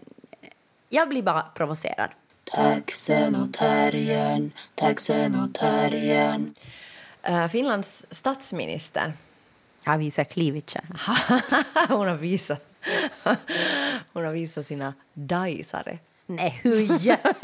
[0.89, 2.11] jag blir bara provocerad.
[2.53, 6.55] Taxen och terriern, taxen och terriern.
[7.23, 9.13] Eh, Finlands statsminister,
[9.87, 10.85] Jag visar cleavagen.
[11.89, 12.67] hon har visat
[14.13, 15.99] hon har visat sina dajsare.
[16.27, 17.35] Nej, hur jä-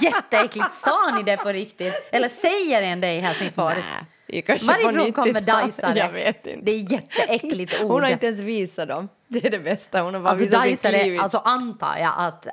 [0.00, 0.74] jätteäckligt.
[0.84, 2.08] Sa ni det på riktigt?
[2.12, 3.74] Eller säger en det i Helsingfors?
[3.74, 5.46] på Varifrån kommer 90-talet.
[5.46, 5.98] dajsare?
[5.98, 6.60] Jag vet inte.
[6.64, 7.86] Det är jätteäckligt ord.
[7.90, 9.08] Hon har inte ens visat dem.
[9.28, 10.00] Det är det bästa.
[10.02, 12.46] Hon har bara Alltså visat dajsare, alltså antar jag att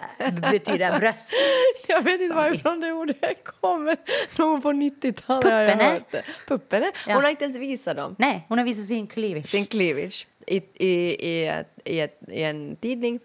[0.52, 1.32] betyder bröst.
[1.88, 3.98] Jag vet inte varifrån det ordet kommer.
[4.38, 6.24] Någon på 90-talet har jag hört det.
[6.48, 6.86] Puppene?
[6.86, 7.22] Hon Ja.
[7.22, 8.16] har inte ens visat dem.
[8.20, 9.48] Nej, hon har visat sin cleavage.
[9.48, 10.90] Sin cleavage i, i,
[11.30, 13.20] i, i, ett, i en tidning.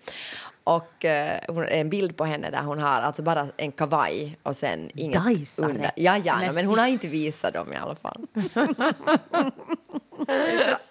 [0.71, 4.57] Och eh, hon, en bild på henne där hon har alltså bara en kavaj och
[4.57, 5.67] sen inget Dajsare?
[5.67, 5.91] under.
[5.97, 8.27] Ja, ja, Men men, hon har inte visat dem i alla fall.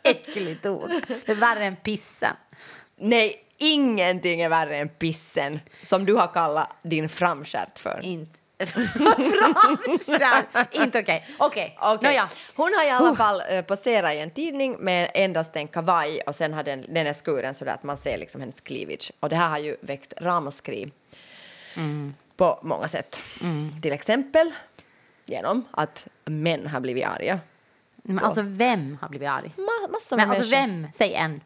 [0.04, 0.92] Äckligt ord.
[1.26, 2.36] Det är värre än pissen.
[2.98, 8.00] Nej, ingenting är värre än pissen som du har kallat din framstjärt för.
[8.04, 8.38] Inte.
[10.72, 11.28] Inte okej.
[11.38, 12.10] Okej, Okej.
[12.10, 12.30] nåja.
[12.56, 16.36] Hon har i alla fall eh, poserat i en tidning med endast en kavaj och
[16.36, 19.12] sen har den, den är skuren så att man ser liksom hennes cleavage.
[19.20, 20.92] Och det här har ju väckt ramaskri
[22.38, 23.24] på många sätt.
[23.82, 24.52] Till exempel
[25.26, 27.40] genom att män har blivit arga.
[27.96, 29.52] Men alltså vem har blivit arg?
[29.58, 30.82] Ma- massor med Men alltså människor.
[30.84, 30.88] vem?
[30.94, 31.42] Säg en.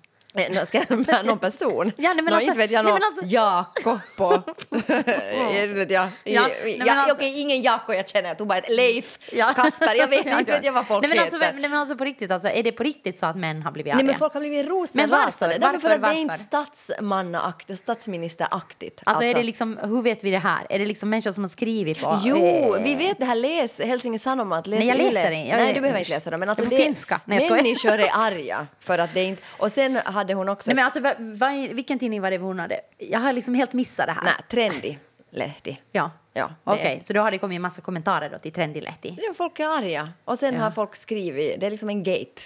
[0.65, 1.91] Ska jag någon person?
[1.97, 4.33] Ja, nej, men alltså- inte vet jag någon alltså- Jakob och...
[4.71, 6.03] inte vet jag.
[6.03, 8.27] Ja, Ja, nej, men alltså- Okej, ingen Jakob jag känner.
[8.27, 9.53] Jag tog bara ett Leif, Ja.
[9.55, 9.95] Kasper.
[9.95, 11.53] Jag vet inte vet jag vad folk nej, men alltså, heter.
[11.53, 13.91] nej, men alltså på riktigt, alltså, är det på riktigt så att män har blivit
[13.93, 13.97] arga?
[13.97, 14.93] Nej, men folk har blivit Men varför?
[14.93, 15.57] rosenrasande.
[15.57, 16.03] Därför för Varför?
[16.03, 16.43] att det är inte Varför?
[16.43, 19.01] statsmannaaktigt, statsministeraktigt.
[19.05, 20.67] Alltså, är det liksom, hur vet vi det här?
[20.69, 22.19] Är det liksom människor som har skrivit på...
[22.23, 23.35] Jo, eh, vi vet det här.
[23.35, 24.67] Läs Helsingin Sanomat.
[24.67, 25.57] Läs Nej, jag läser inte.
[25.57, 26.39] Nej, du behöver inte läsa dem.
[26.39, 27.19] Men alltså, det, finska.
[27.25, 29.41] Nej, jag människor är arga för att det inte...
[29.57, 30.69] Och sen hade hon också...
[30.69, 32.79] Nej, men alltså, va, va, vilken tidning var det hon hade?
[32.97, 34.23] Jag har liksom helt missat det här.
[34.23, 34.99] Nej, trendig
[35.31, 35.81] lehti.
[35.91, 36.11] Ja.
[36.35, 39.17] Ja, Okej, så då har det kommit en massa kommentarer då till Trendilehti.
[39.21, 40.09] Ja, folk är arga.
[40.25, 40.61] Och sen Ja.
[40.61, 41.59] har folk skrivit...
[41.59, 42.41] Det är liksom en gate.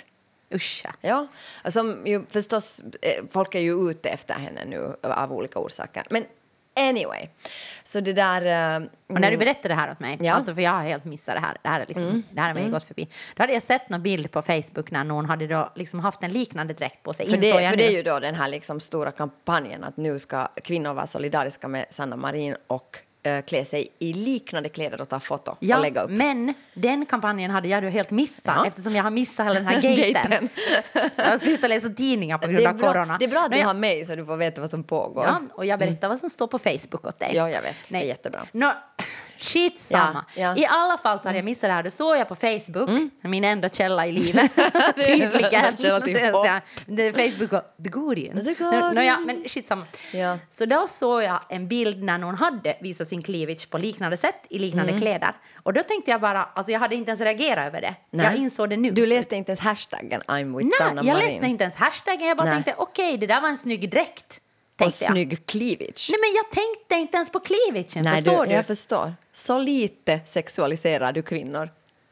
[0.54, 0.84] Usch.
[1.02, 1.28] ja.
[1.64, 6.04] Ja, som ju förstås, eh, folk är ju ute efter henne nu av olika orsaker.
[6.10, 6.26] Men
[6.80, 7.28] anyway,
[7.84, 8.76] så det där...
[8.82, 10.34] eh, Och när du berättade det här åt mig, Ja.
[10.34, 12.54] alltså för jag har helt missat det här, det här, är liksom, det här har
[12.56, 13.08] mig gått förbi.
[13.36, 16.32] Då hade jag sett någon bild på Facebook när någon hade då liksom haft en
[16.32, 17.26] liknande dräkt på sig.
[17.30, 20.48] För det, för det är ju då den här liksom stora kampanjen att nu ska
[20.64, 22.98] kvinnor vara solidariska med Sanna Marin och
[23.46, 26.12] klä sig i liknande kläder och ta foto och Ja, lägga upp.
[26.12, 28.66] men den kampanjen hade jag ju helt missat Ja.
[28.68, 29.82] eftersom jag har missat hela den här
[30.14, 30.50] gaten.
[31.16, 33.18] Jag har slutat läsa tidningar på grund av bra, corona.
[33.20, 35.26] det är bra att du jag- har mig så du får veta vad som pågår.
[35.26, 37.32] Ja, och jag berättar vad som står på Facebook åt dig.
[37.34, 37.76] Ja, jag vet.
[37.90, 38.46] Det är jättebra.
[38.52, 38.74] Nå,
[39.40, 40.26] Skitsamma.
[40.36, 40.58] Ja, ja.
[40.58, 41.84] I alla fall så hade jag missat det här.
[41.84, 42.90] Då såg jag på Facebook,
[43.22, 44.52] min enda källa i livet.
[45.06, 45.66] Tydligen.
[45.66, 46.18] en källa till
[47.14, 48.44] Facebook och The Guardian.
[48.46, 48.96] The Guardian.
[48.96, 49.86] Nåja, men skitsamma.
[50.14, 50.38] Ja.
[50.50, 54.46] Så då såg jag en bild när någon hade visat sin cleavage på liknande sätt
[54.50, 55.02] i liknande Mm.
[55.02, 55.36] kläder.
[55.64, 57.96] Och då tänkte jag bara, alltså jag hade inte ens reagerat över det.
[58.12, 58.92] Jag insåg det nu.
[58.92, 61.28] Du läste inte ens hashtaggen I'm with Sanna Nej, jag Marin.
[61.30, 62.28] läste inte ens hashtaggen.
[62.28, 62.54] Jag bara Nej.
[62.54, 64.42] tänkte, okej, det där var en snygg dräkt.
[64.78, 65.12] Och Tänkte jag.
[65.12, 66.08] snygg cleavage.
[66.12, 68.56] Nej, men jag tänkte inte ens på cleavagen, Nej, förstår du, du?
[68.56, 69.16] Jag förstår.
[69.32, 71.70] Så lite sexualiserar du kvinnor.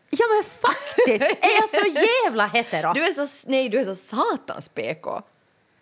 [0.10, 1.26] Ja, men faktiskt!
[1.46, 2.94] är jag så jävla hetero?
[2.94, 5.22] Du är så, nej, du är så satans PK.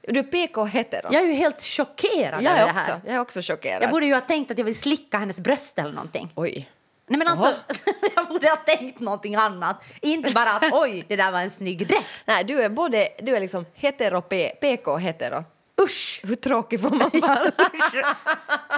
[0.08, 1.08] Du är PK hetero.
[1.12, 2.96] Jag är ju helt chockerad jag, över det här.
[2.96, 3.84] också, jag är också chockerad.
[3.84, 6.32] Jag borde ju ha tänkt att jag vill slicka hennes bröst eller någonting.
[6.36, 6.70] Oj.
[7.08, 7.54] Nej men alltså,
[8.16, 9.84] jag borde ha tänkt någonting annat.
[10.02, 12.24] Inte bara att oj, det där var en snygg dräkt.
[12.26, 15.44] Nej, du är både du är liksom hetero, P, PK hetero.
[15.82, 16.22] Usch!
[16.24, 17.52] Hur tråkig får man vara?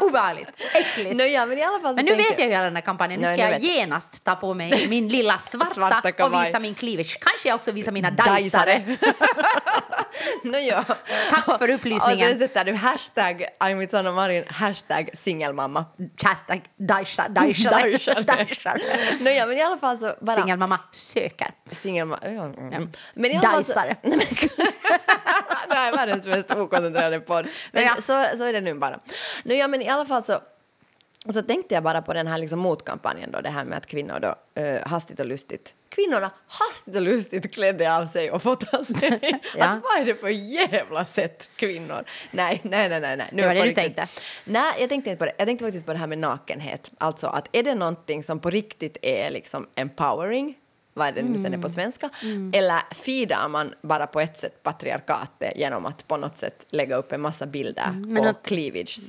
[0.01, 1.15] Obehagligt, äckligt.
[1.15, 2.81] Nej, ja, men i alla fall Men nu tänkte vet jag ju hela den här
[2.81, 3.21] kampanjen.
[3.21, 3.59] Nu ska jag jag.
[3.59, 7.17] genast ta på mig min lilla svarta, Svarta och visa min cleavage.
[7.21, 8.97] Kanske jag också visar mina dajsare.
[10.43, 10.83] no, ja.
[11.29, 12.31] Tack för upplysningen.
[12.31, 15.85] Och sen sätter du hashtag I'm with Sanna Marin, hashtag singelmamma.
[16.23, 17.29] Hashtag dajsare.
[19.19, 20.35] No, ja, men i alla fall så bara...
[20.35, 21.47] Singelmamma söker.
[21.71, 22.19] Singelmamma.
[22.23, 22.91] Ja, mm.
[23.13, 23.73] Men i alla fall så...
[23.73, 23.95] Dajsare.
[25.75, 27.47] Här är världens mest okoncentrerade podd.
[27.71, 27.95] Men Ja.
[27.95, 28.99] så, så är det nu bara.
[29.43, 30.39] No, ja, men i alla fall så...
[31.33, 34.19] Så tänkte jag bara på den här liksom motkampanjen då, det här med att kvinnor
[34.19, 39.19] då eh, hastigt och lustigt Kvinnorna hastigt och lustigt klädde av sig och fotade sig.
[39.57, 39.65] Ja.
[39.65, 42.03] att, vad är det för jävla sätt, kvinnor?
[42.31, 43.17] Nej, nej, nej, nej.
[43.17, 43.29] nej.
[43.31, 43.95] Nu Det var det du riktigt.
[43.95, 44.07] tänkte?
[44.45, 45.33] Nej, jag tänkte inte på det.
[45.37, 46.91] Jag tänkte faktiskt på det här med nakenhet.
[46.97, 50.55] Alltså att är det någonting som på riktigt är liksom empowering
[50.97, 51.59] vad är det nu sen Mm.
[51.59, 52.09] är på svenska?
[52.53, 57.11] Eller feedar man bara på ett sätt patriarkatet genom att på något sätt lägga upp
[57.11, 58.99] en massa bilder Mm, på att- cleavage?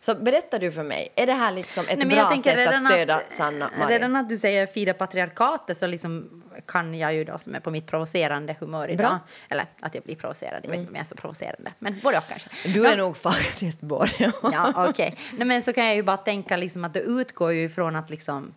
[0.00, 3.14] Så berätta du för mig, är det här liksom ett Nej, bra sätt att stödja
[3.16, 3.88] att- Sanna Marin?
[3.88, 7.70] Redan att du säger fira patriarkatet så liksom kan jag ju då som är på
[7.70, 8.98] mitt provocerande humör idag.
[8.98, 9.18] Bra.
[9.48, 11.72] Eller att jag blir provocerad, jag vet inte om jag är så provocerande.
[11.78, 12.48] Men både och kanske.
[12.74, 14.52] Du är nog faktiskt både och.
[14.54, 15.16] Ja, okej.
[15.32, 18.10] Nej, men så kan jag ju bara tänka liksom att det utgår ju ifrån att
[18.10, 18.54] liksom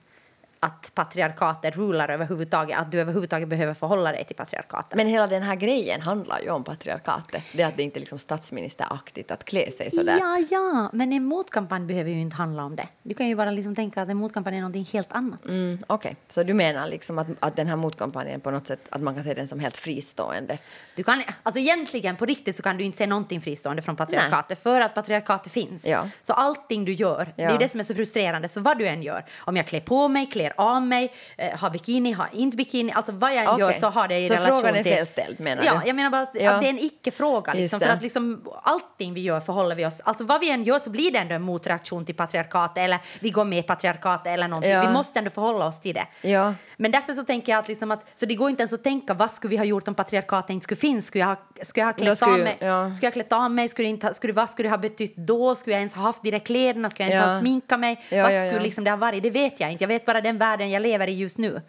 [0.66, 4.96] att patriarkatet rular överhuvudtaget, att du överhuvudtaget behöver förhålla dig till patriarkatet.
[4.98, 7.44] Men hela den här grejen handlar ju om patriarkatet.
[7.54, 10.18] Det är att det inte är liksom statsministeraktigt att klä sig sådär.
[10.20, 12.88] Ja, ja, men en motkampanj behöver ju inte handla om det.
[13.04, 15.46] Du kan ju bara liksom tänka att en motkampanj är någonting helt annat.
[15.46, 19.02] Mm, Okej, så du menar liksom att, att den här motkampanjen på något sätt, att
[19.02, 20.58] man kan se den som helt fristående?
[20.96, 24.60] Du kan, alltså egentligen på riktigt så kan du inte se någonting fristående från patriarkatet
[24.60, 25.88] för att patriarkatet finns.
[25.88, 26.10] Ja.
[26.22, 27.52] Så allting du gör, det är Ja.
[27.52, 28.50] ju det som är så frustrerande.
[28.50, 31.70] Så vad du än gör, om jag klär på mig, klär av mig, eh, har
[31.70, 33.60] bikini, har inte bikini, alltså vad jag Okej.
[33.60, 35.88] gör så har det i Så relation frågan är felställd, menar ja, du?
[35.88, 36.52] jag menar bara att, Ja.
[36.52, 37.54] att det är en icke-fråga.
[37.54, 40.00] Liksom, för att liksom, allting vi gör förhåller vi oss...
[40.04, 43.30] Alltså vad vi än gör så blir det ändå en motreaktion till patriarkatet eller vi
[43.30, 44.72] går med i patriarkatet eller någonting.
[44.72, 44.82] Ja.
[44.88, 46.30] Vi måste ändå förhålla oss till det.
[46.30, 46.54] Ja.
[46.78, 49.14] Men därför så tänker jag att, liksom att så det går inte ens att tänka
[49.14, 51.06] vad skulle vi ha gjort om patriarkatet inte skulle finnas.
[51.06, 52.58] Skulle jag ha, skulle jag ha klätt skulle av mig?
[52.60, 52.94] ja.
[52.94, 53.70] Skulle jag klätt av mig?
[53.70, 55.56] Skulle inte, skulle, vad skulle det ha betytt då?
[55.56, 56.90] Skulle jag ens ha haft de där kläderna?
[56.90, 57.34] Skulle jag inte Ja.
[57.34, 58.06] ha sminkat mig?
[58.10, 58.64] Ja, vad ja, skulle ja.
[58.64, 59.24] liksom det ha varit?
[59.24, 59.84] Det vet jag inte.
[59.84, 61.62] Jag vet bara den världen jag lever i just nu.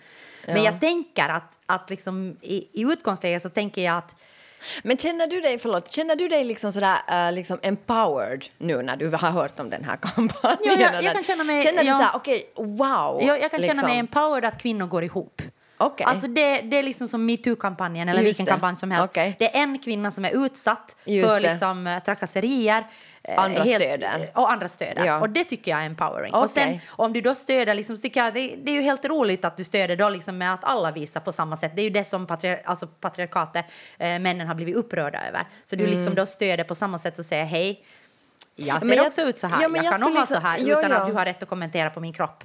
[0.47, 0.65] Men Ja.
[0.65, 4.15] jag tänker att, att liksom, i, i utgångsläget så tänker jag att
[4.83, 6.97] Men känner du dig, förlåt, känner du dig liksom sådär
[7.29, 10.59] uh, liksom empowered nu när du har hört om den här kampanjen?
[10.81, 11.95] Ja, jag- jag kan känna mig- Känner du ja.
[11.99, 13.23] såhär, okej, wow?
[13.23, 13.89] jag, jag kan känna liksom.
[13.91, 15.43] mig empowered att kvinnor går ihop.
[15.79, 16.07] Okej.
[16.07, 18.51] Alltså det, det är liksom som metoo-kampanjen eller Just vilken det.
[18.51, 19.11] kampanj som helst.
[19.11, 19.37] Okej.
[19.39, 21.49] Det är en kvinna som är utsatt Just för det.
[21.49, 22.87] liksom, eh, trakasserier.
[23.23, 24.31] eh, Andra stöder.
[24.35, 25.05] Och andra stöder.
[25.05, 25.21] Ja.
[25.21, 26.33] Och det tycker jag är empowering.
[26.35, 26.43] Okej.
[26.45, 29.05] Och sen om du då stöder, liksom, så tycker jag det, det är ju helt
[29.05, 31.73] roligt att du stöder då liksom med att alla visar på samma sätt.
[31.77, 33.65] Det är ju det som patriar alltså patriarkatet,
[33.99, 35.45] eh, männen har blivit upprörda över.
[35.65, 37.85] Så du liksom då stöder på samma sätt och säger hej,
[38.59, 38.89] jag ser Mm.
[38.89, 39.63] Men jag- också ut så här.
[39.63, 41.25] Ja, jag, jag kan nog skulle ha så liksom- här Ja, utan att du har
[41.25, 42.45] rätt att kommentera på min kropp.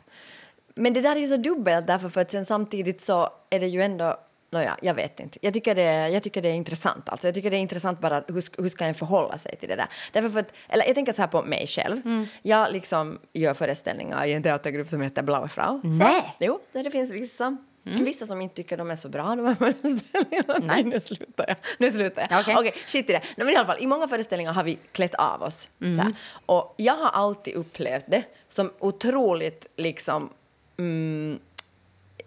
[0.75, 3.67] Men det där är ju så dubbelt därför för att sen samtidigt så är det
[3.67, 4.17] ju ändå
[4.53, 5.39] Nåja, jag vet inte.
[5.41, 7.10] Jag tycker, det, jag tycker det är intressant.
[7.10, 9.69] Alltså, jag tycker det är intressant bara att hur, hur ska en förhålla sig till
[9.69, 9.88] det där.
[10.12, 12.01] Därför för att, eller jag tänker så här på mig själv.
[12.05, 12.25] Mm.
[12.41, 15.81] Jag liksom gör föreställningar i en teatergrupp som heter Blaue Frau.
[15.81, 16.36] Så, Nej.
[16.39, 17.57] jo, så det finns vissa.
[17.84, 20.55] Vissa som inte tycker de är så bra, de här föreställningarna.
[20.55, 20.67] Mm.
[20.67, 20.84] Nej.
[20.84, 21.57] nu slutar jag.
[21.79, 22.39] Nu slutar jag.
[22.39, 22.55] Okej.
[22.60, 23.19] Okej, skit i det.
[23.19, 25.69] Nej, men i alla fall, I många föreställningar har vi klätt av oss.
[25.81, 25.95] Mm.
[25.95, 26.12] Så.
[26.45, 30.29] Och jag har alltid upplevt det som otroligt liksom
[30.77, 31.39] mm,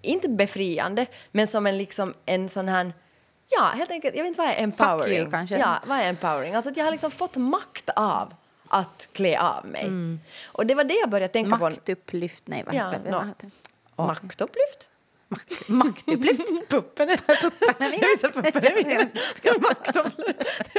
[0.02, 2.92] inte befriande, men som en, liksom, en sån här...
[3.48, 4.14] Ja, helt enkelt.
[4.16, 5.18] Jag vet inte vad är empowering.
[5.18, 5.59] you, kanske.
[5.59, 6.54] Ja, vad är empowering?
[6.54, 8.35] Alltså att jag har liksom fått makt av
[8.68, 9.90] att klä av mig.
[10.46, 11.64] Och det var det jag började tänka på.
[11.64, 13.11] Maktupplyft, nej vad Ja, heter det?
[13.96, 14.88] Maktupplyft?
[15.28, 16.42] Mak- Maktupplyft?
[16.68, 17.16] Puppen är...
[17.16, 18.07] Puppen är mina.
[18.68, 19.09] Är mina.
[19.37, 20.70] Ska maktupplyft?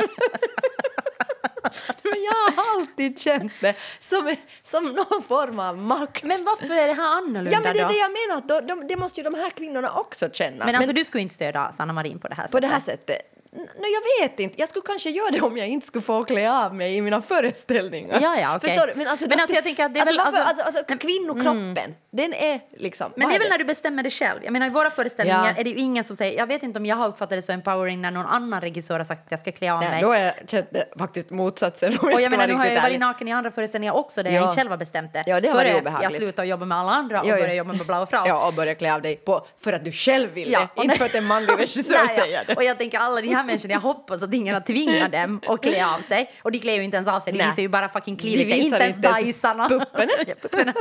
[2.03, 6.23] Men jag har alltid känt det som, som någon form av makt.
[6.23, 7.89] Men varför är det här annorlunda ja, men det är då?
[7.89, 10.65] det jag menar, att då, de, det måste ju de här kvinnorna också känna.
[10.65, 12.61] Men alltså du skulle inte stödja Sanna Marin på det här på sättet?
[12.61, 13.34] det här sättet.
[13.55, 14.59] Nej, jag vet inte.
[14.59, 17.21] Jag skulle kanske göra det om jag inte skulle få klä av mig i mina
[17.21, 18.19] föreställningar.
[18.21, 18.69] Ja, ja, okej.
[18.69, 18.93] Förstår du?
[18.95, 20.97] Men alltså, Men alltså, jag tänker att det är alltså, väl- varför, alltså- alltså, alltså,
[21.07, 23.11] kvinnokroppen, den är liksom...
[23.15, 24.39] Men det är väl när du bestämmer det själv.
[24.43, 25.59] Jag menar i våra föreställningar Ja.
[25.59, 27.51] är det ju ingen som säger, jag vet inte om jag har uppfattat det så
[27.51, 30.01] empowering när någon annan regissör har sagt att jag ska klä av Nej, mig.
[30.01, 30.67] då har jag känt
[30.99, 31.97] faktiskt motsatsen.
[31.97, 34.35] Och jag menar, nu har jag ju varit naken i andra föreställningar också där Ja.
[34.35, 35.23] jag inte själv har bestämt det.
[35.27, 38.05] Ja, det har Före jag slutade jobba med alla andra och började jobba med Blå
[38.05, 38.27] Frau.
[38.27, 41.05] Ja, och börja klä av dig på, för att du själv vill Ja, inte för
[41.05, 42.55] att en manlig regissör säger det.
[42.55, 45.61] Och jag tänker alla de här människorna, jag hoppas att ingen har tvingat dem att
[45.61, 46.31] klä av sig.
[46.41, 47.49] Och de klär ju inte ens av sig, de Nej.
[47.49, 49.69] visar ju bara fucking cleavage, inte ens inte ens bajsarna.
[49.69, 50.11] pupporna.
[50.27, 50.73] Ja, pupporna.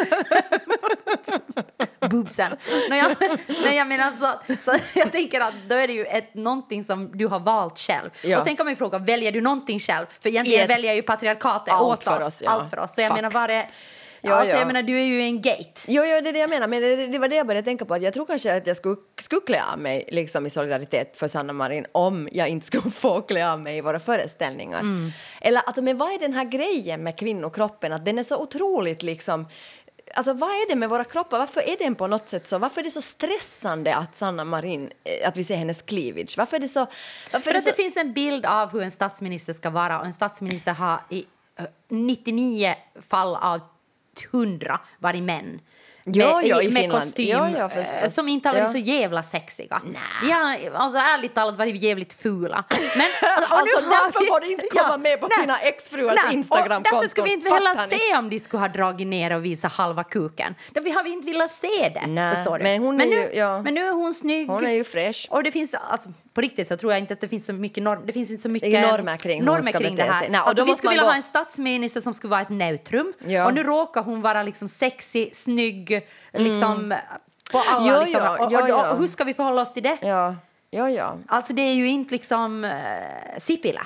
[2.10, 2.52] Boobsen.
[2.88, 3.16] Men jag,
[3.62, 7.10] men jag menar så, så jag tänker att då är det ju ett, någonting som
[7.18, 8.10] du har valt själv.
[8.24, 8.36] Ja.
[8.38, 10.06] Och sen kan man ju fråga, väljer du någonting själv?
[10.22, 12.22] För egentligen ett- väljer ju patriarkatet Allt åt för oss.
[12.26, 12.50] oss, ja.
[12.50, 12.94] Allt för oss.
[12.94, 13.16] Så jag Fuck.
[13.16, 13.66] menar, var det...
[14.24, 14.58] Ja, Ja, ja.
[14.58, 15.80] jag menar, du är ju en gate.
[15.88, 16.66] Jo, jo, det är det jag menar.
[16.66, 17.94] Men det, det var det jag började tänka på.
[17.94, 21.28] Att jag tror kanske att jag skulle, skulle klä av mig liksom, i solidaritet för
[21.28, 24.82] Sanna Marin om jag inte skulle få klä av mig i våra föreställningar.
[25.40, 27.92] Eller, alltså, men vad är den här grejen med kvinnokroppen?
[27.92, 29.46] Att den är så otroligt liksom...
[30.14, 31.38] Alltså vad är det med våra kroppar?
[31.38, 32.58] Varför är den på något sätt så?
[32.58, 36.34] Varför är det så stressande att Sanna Marin, eh, att vi ser hennes cleavage?
[36.38, 36.80] Varför är det så...
[36.80, 36.90] Varför
[37.30, 40.06] För att det det så finns en bild av hur en statsminister ska vara och
[40.06, 41.24] en statsminister har i
[41.58, 43.60] eh, 99 fall av
[44.32, 45.60] hundra varit män.
[46.06, 47.04] Ja, ja, i med Finland.
[47.04, 47.70] kostym Ja, ja,
[48.02, 48.72] eh, som inte har varit Ja.
[48.72, 49.82] så jävla sexiga.
[50.22, 52.64] De har alltså, ärligt talat varit jävligt fula.
[52.70, 53.06] Men,
[53.48, 56.92] Alltså, nu har därför får de inte komma med på sina exfruars nej, Instagramkonton.
[56.92, 57.50] Därför skulle vi inte
[57.90, 57.98] ni?
[57.98, 60.54] se om de skulle ha dragit ner och visat halva kuken.
[60.70, 62.06] Därför har vi inte velat se det.
[62.06, 62.64] Nej, förstår du?
[62.64, 63.62] men hon men, är nu, ju- ja.
[63.62, 64.48] men nu är hon snygg.
[64.48, 65.26] Hon är ju fräsch.
[65.30, 67.82] Och det finns, alltså, på riktigt så tror jag inte att det finns så mycket
[67.82, 70.28] norm, det finns inte så mycket är normer kring normer kring det här.
[70.28, 73.12] Nej, och alltså, vi skulle vilja ha en statsminister som skulle vara ett neutrum.
[73.26, 73.46] Ja.
[73.46, 75.93] Och nu råkar hon vara liksom sexig, snygg,
[76.32, 76.94] liksom
[77.52, 77.94] på alla Mm.
[77.94, 78.20] Ja, liksom.
[78.24, 78.92] ja, och, ja, och, ja.
[78.92, 79.98] och hur ska vi förhålla oss till det?
[80.02, 80.34] Ja,
[80.70, 81.18] ja, ja.
[81.26, 82.70] Alltså det är ju inte liksom uh,
[83.38, 83.82] Sipilä.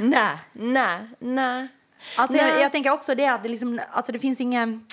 [0.00, 1.68] nej, nej, nej.
[2.16, 2.48] Alltså Nej.
[2.50, 4.86] jag, jag tänker också det att det, liksom, alltså det finns ingen...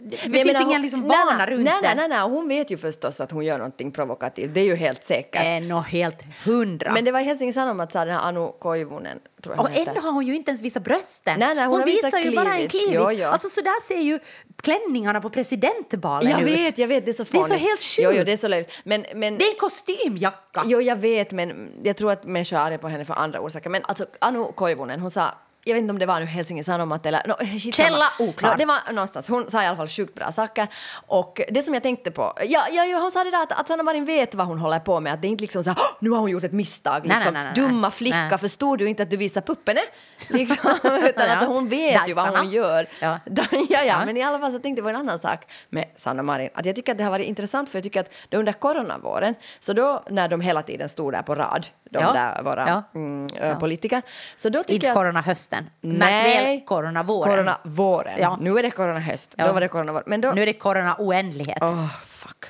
[0.00, 1.88] Det Men finns menar, ingen hon- liksom vana nej, runt nej, det.
[1.88, 4.54] nej, nej, nej, hon vet ju förstås att hon gör någonting provokativt.
[4.54, 5.42] Det är ju helt säkert.
[5.44, 6.92] är nog helt hundra.
[6.92, 10.00] Men det var Helsingin Sanomat sa den här Anu Koivunen, tror jag och hon ändå
[10.00, 11.40] har hon ju inte ens visat brösten.
[11.40, 12.88] Nej, nej, hon har visar ju bara en cleavage.
[12.88, 13.12] cleavage.
[13.12, 13.28] Jo, jo.
[13.28, 14.18] Alltså så där ser ju
[14.62, 16.46] klänningarna på presidentvalen Jag ut.
[16.46, 17.98] vet, jag vet, det är så Det är så helt sjukt.
[17.98, 18.80] Jo, jo, det är så löjligt.
[18.84, 20.62] Men, men, Det är en kostymjacka.
[20.66, 23.70] Jo, jag vet, men jag tror att människor är arga på henne för andra orsaker.
[23.70, 25.34] Men alltså, Anu Koivunen, hon sa
[25.68, 27.22] jag vet inte om det var nu Helsingin Sanomat eller...
[27.26, 27.88] No, skitsamma.
[27.88, 28.50] Källa oklar.
[28.50, 29.28] No, det var någonstans.
[29.28, 30.66] Hon sa i alla fall sjukt bra saker.
[31.06, 32.32] Och det som jag tänkte på...
[32.46, 35.00] Ja, ja, hon sa det där att, att Sanna Marin vet vad hon håller på
[35.00, 35.12] med.
[35.14, 37.00] Att det är inte liksom så här, "Åh, nu har hon gjort ett misstag.
[37.06, 37.52] Nej, Liksom, nej, nej.
[37.54, 39.80] Dumma flicka, förstod du inte att du visar puppene?
[40.30, 40.70] Liksom,
[41.04, 42.86] utan alltså, hon vet ju vad hon gör.
[43.00, 43.18] Ja.
[43.36, 44.04] ja, ja, Ja.
[44.06, 46.48] men i alla fall så tänkte jag på en annan sak med Sanna Marin.
[46.54, 49.34] Att jag tycker att det har varit intressant för jag tycker att det under coronavåren,
[49.60, 52.12] så då när de hela tiden stod där på rad, de Ja.
[52.12, 52.82] där våra Ja.
[53.00, 54.02] mm, ö, politiker,
[54.36, 55.70] så då tycker Inte jag att coronahösten.
[55.80, 58.18] Märk väl coronavåren.
[58.20, 58.36] Ja.
[58.40, 59.34] Nu är det coronahöst.
[59.38, 60.02] Då var det coronavår.
[60.06, 61.62] Men då, Nu är det corona-oändlighet.
[61.62, 62.44] Åh, fuck.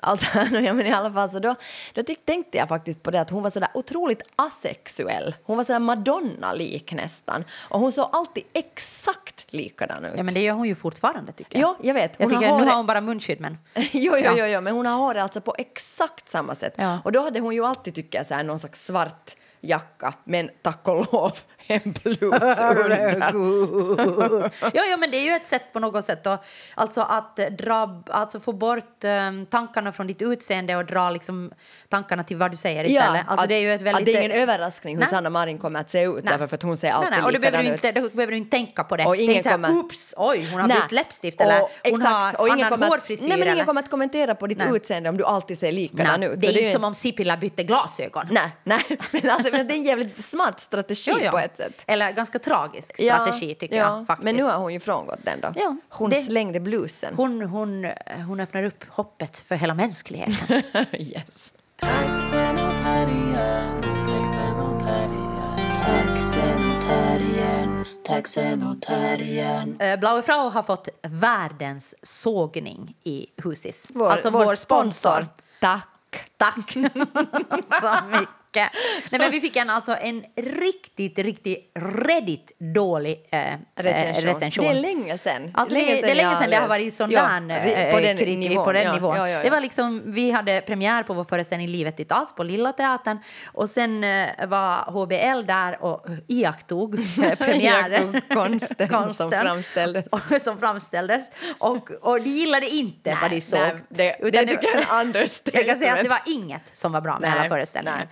[0.00, 1.54] Alltså, ja, men i alla fall så då,
[1.94, 5.34] då tyck, tänkte jag faktiskt på det att hon var så där otroligt asexuell.
[5.44, 7.44] Hon var så där Madonna-lik nästan.
[7.68, 10.12] Och hon såg alltid exakt likadan ut.
[10.16, 11.68] Ja, men det gör hon ju fortfarande tycker jag.
[11.68, 12.14] Ja, jag vet.
[12.18, 13.58] Jag Hon har tycker, nu håret- har hon bara munskydd men...
[13.74, 16.74] jo, jo, jo, jo, men hon har håret alltså på exakt samma sätt.
[16.76, 16.98] Ja.
[17.04, 19.36] Och då hade hon ju alltid, tycker jag, så här, någon slags svart
[19.68, 21.32] jacka, men tack och lov
[21.66, 22.20] en blus
[22.60, 23.18] under.
[24.74, 28.02] ja, ja, men det är ju ett sätt på något sätt att, alltså att dra,
[28.10, 31.52] alltså få bort um, tankarna från ditt utseende och dra liksom
[31.88, 33.24] tankarna till vad du säger istället.
[33.28, 34.06] alltså, att, det är ju ett väldigt...
[34.06, 35.10] det är ingen överraskning hur Nej.
[35.10, 36.22] Sanna Marin kommer att se ut, Nej.
[36.24, 38.30] därför för att hon ser alltid nej, nej, och då behöver, du inte, då behöver
[38.30, 39.04] du inte tänka på det.
[39.04, 40.76] Och det är ingen inte så här, oops, oj, hon har Nej.
[40.82, 43.28] bytt läppstift eller och, hon exakt, har och ingen annan hårfrisyr.
[43.28, 44.76] nej, men ingen kommer att kommentera på ditt Nej.
[44.76, 46.40] utseende om du alltid ser likadan ut.
[46.40, 48.26] det är inte som om Sipilä bytte glasögon.
[48.30, 48.80] Nej, nej.
[49.12, 51.30] Men, alltså, det är en jävligt smart strategi Ja, ja.
[51.30, 51.84] på ett sätt.
[51.86, 54.24] Eller ganska tragisk strategi tycker ja, jag faktiskt.
[54.24, 55.52] Men nu har hon ju frångått den då.
[55.56, 57.14] Ja, hon det- slängde blusen.
[57.16, 57.86] hon, hon,
[58.26, 60.62] hon öppnar upp hoppet för hela mänskligheten.
[60.92, 61.52] yes.
[61.80, 69.80] Taxen och terriern, taxen och terriern, taxen och terriern, taxen och terriern.
[69.80, 73.88] Eh, Blaue Frau har fått världens sågning i Husis.
[73.94, 75.26] Vår, alltså vår, sponsor.
[75.60, 75.88] Tack.
[76.36, 78.28] Tack så mycket.
[78.56, 78.72] Mycket.
[79.10, 81.72] Nej, men vi fick en, alltså, en riktigt, riktigt,
[82.06, 84.24] redigt dålig eh, eh, Recension.
[84.34, 84.64] recension.
[84.64, 85.50] Det är länge sedan.
[85.54, 88.16] Alltså, det, det är länge sedan det har varit sån Ja, där eh, på den
[88.16, 88.64] kritik nivån.
[88.64, 89.16] på den ja, nivån.
[89.30, 89.42] Ja.
[89.42, 93.18] Det var liksom, vi hade premiär på vår föreställning Livet ditt alls på Lilla Teatern
[93.52, 98.14] och sen eh, var HBL där och iakttog eh, premiären.
[98.14, 100.06] Iakttog konsten som framställdes.
[100.12, 101.30] Och, som framställdes.
[101.58, 103.60] Och, och de gillade inte vad de såg.
[103.60, 105.54] nej, det- det Utan tycker jag är en understatement.
[105.54, 107.98] Jag kan säga att det var inget som var bra med Nej, hela föreställningen.
[107.98, 108.08] nej.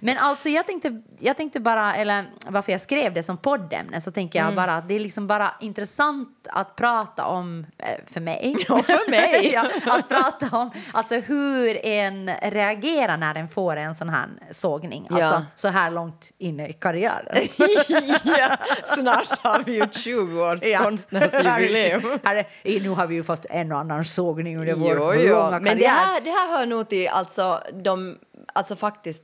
[0.00, 4.10] Men alltså jag tänkte, jag tänkte bara, eller varför jag skrev det som poddämne så
[4.10, 4.54] tänker Mm.
[4.54, 8.82] jag bara att det är liksom bara intressant att prata om, eh, för mig, Ja,
[8.82, 9.50] för mig.
[9.54, 15.06] ja, att prata om alltså hur en reagerar när en får en sån här sågning,
[15.10, 15.24] Ja.
[15.24, 17.48] alltså så här långt inne i karriären.
[18.24, 22.18] ja, snart har vi ju 20 års konstnärsjubileum.
[22.24, 25.34] Här, är- nu har vi ju fått en och annan sågning under vår Jo, jo.
[25.34, 25.88] långa Men det karriär.
[25.90, 28.18] här, det här hör nog till alltså, de
[28.54, 29.22] alltså faktiskt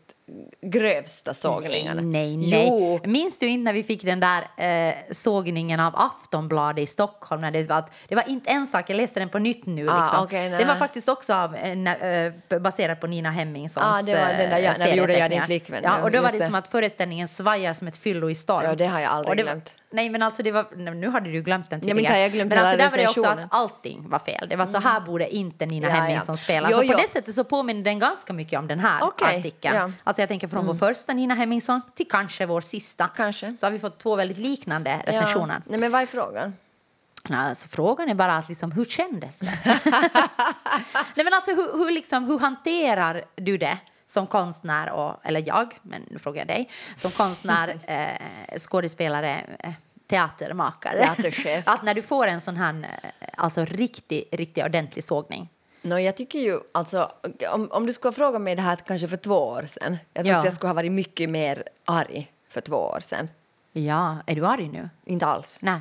[0.63, 2.03] grövsta sågningarna.
[2.03, 2.67] Nej, nej.
[2.69, 3.01] Jo.
[3.05, 4.43] Minns du inte när vi fick den där
[4.89, 7.41] eh, sågningen av Aftonbladet i Stockholm?
[7.41, 9.89] När det, var, det var inte en sak, jag läste den på nytt nu.
[9.89, 10.29] Ah, liksom.
[10.31, 10.51] nej.
[10.59, 14.51] det var faktiskt också av, eh, eh, baserat på Nina Hemmingssons Ah, det var den
[14.51, 15.81] där, ja, eh, när vi gjorde Jag, din flickvän.
[15.85, 16.45] Ja, och då var det, det.
[16.45, 18.65] som att föreställningen svajar som ett fyllo i storm.
[18.65, 19.77] Ja, det har jag aldrig Och det var- glömt.
[19.91, 22.13] Nej, men alltså det var, nu hade du glömt den Ja, men tydligen.
[22.13, 24.47] har jag glömt men alltså där var det också att allting var fel.
[24.49, 26.01] Det var så här borde inte Nina Ja, ja.
[26.03, 26.69] Hemmingsson spela.
[26.71, 26.99] Jo, så på jo.
[26.99, 29.77] det sättet så påminner den ganska mycket om den här Okej, artikeln.
[29.77, 29.91] ja.
[30.05, 33.09] Alltså jag tänker från vår första Nina Hemmingsson till kanske vår sista.
[33.09, 33.57] Kanske.
[33.57, 35.55] Så har vi fått två väldigt liknande recensioner.
[35.55, 35.63] Ja.
[35.71, 36.55] Nej, men vad är frågan?
[37.29, 39.47] Nej, Alltså, frågan är bara att liksom, hur kändes det?
[41.15, 43.79] Nej, men alltså, hur, hur, liksom, hur hanterar du det
[44.09, 49.73] som konstnär, och, eller jag, men nu frågar jag dig, som konstnär, eh, skådespelare, eh,
[50.09, 50.99] teatermakare.
[50.99, 51.69] Teaterchef.
[51.69, 52.75] Att när du får en sån här
[53.21, 55.49] eh, alltså, riktig, riktig ordentlig sågning.
[55.83, 57.11] No, jag tycker ju, alltså,
[57.53, 60.25] om, om du skulle ha frågat mig det här kanske för två år sedan, jag
[60.25, 60.39] tror Ja.
[60.39, 63.29] att jag skulle ha varit mycket mer arg för två år sedan.
[63.73, 64.91] Ja, är du arg nu?
[65.05, 65.61] Inte alls.
[65.63, 65.81] Nej.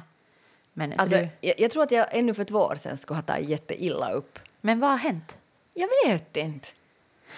[0.74, 3.18] Men, så Alltså, du, jag, jag tror att jag ännu för två år sedan skulle
[3.18, 4.40] ha tagit jätteilla upp.
[4.62, 5.38] men vad har hänt?
[5.74, 6.68] Jag vet inte.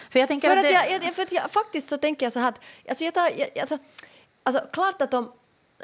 [0.10, 2.34] För jag tänker För att att, det, jag, för att jag, faktiskt så tänker jag
[2.34, 3.78] så här att, alltså jag tar, jag, alltså,
[4.44, 5.32] alltså klart att de,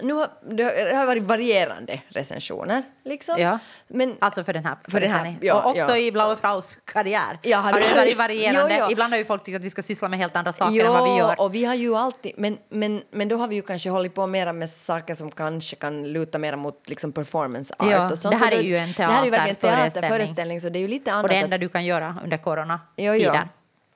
[0.02, 3.40] nu har, det har varit varierande recensioner liksom.
[3.40, 3.60] Ja.
[3.88, 5.98] Men, Alltså för den här För den här, ja, och också ja.
[5.98, 7.40] i Blaue Fraus karriär.
[7.42, 8.76] Ja, har det varit varierande.
[8.80, 8.92] Jo, jo.
[8.92, 10.92] Ibland har ju folk tyckt att vi ska syssla med helt andra saker Jo, än
[10.94, 11.42] vad vi gör.
[11.42, 14.28] och vi har ju alltid, men, men, men då har vi ju kanske hållit på
[14.28, 18.32] mera med saker som kanske kan luta mera mot liksom performance art Ja, och sånt.
[18.40, 19.92] det här är ju en Det här är ju verkligen teaterföreställning.
[20.10, 21.24] teaterföreställning så det är ju lite annat.
[21.24, 23.06] Och det att- enda du kan göra under coronatiden.
[23.06, 23.32] Jo, jo.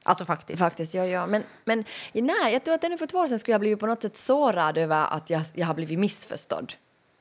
[0.10, 0.60] Alltså faktiskt.
[0.60, 1.28] Faktiskt, ja, ja.
[1.28, 1.84] Men, men
[2.14, 4.18] nej, jag tror att ännu för två år sedan skulle jag blivit på något sätt
[4.18, 6.74] sårad över att jag, jag har blivit missförstådd.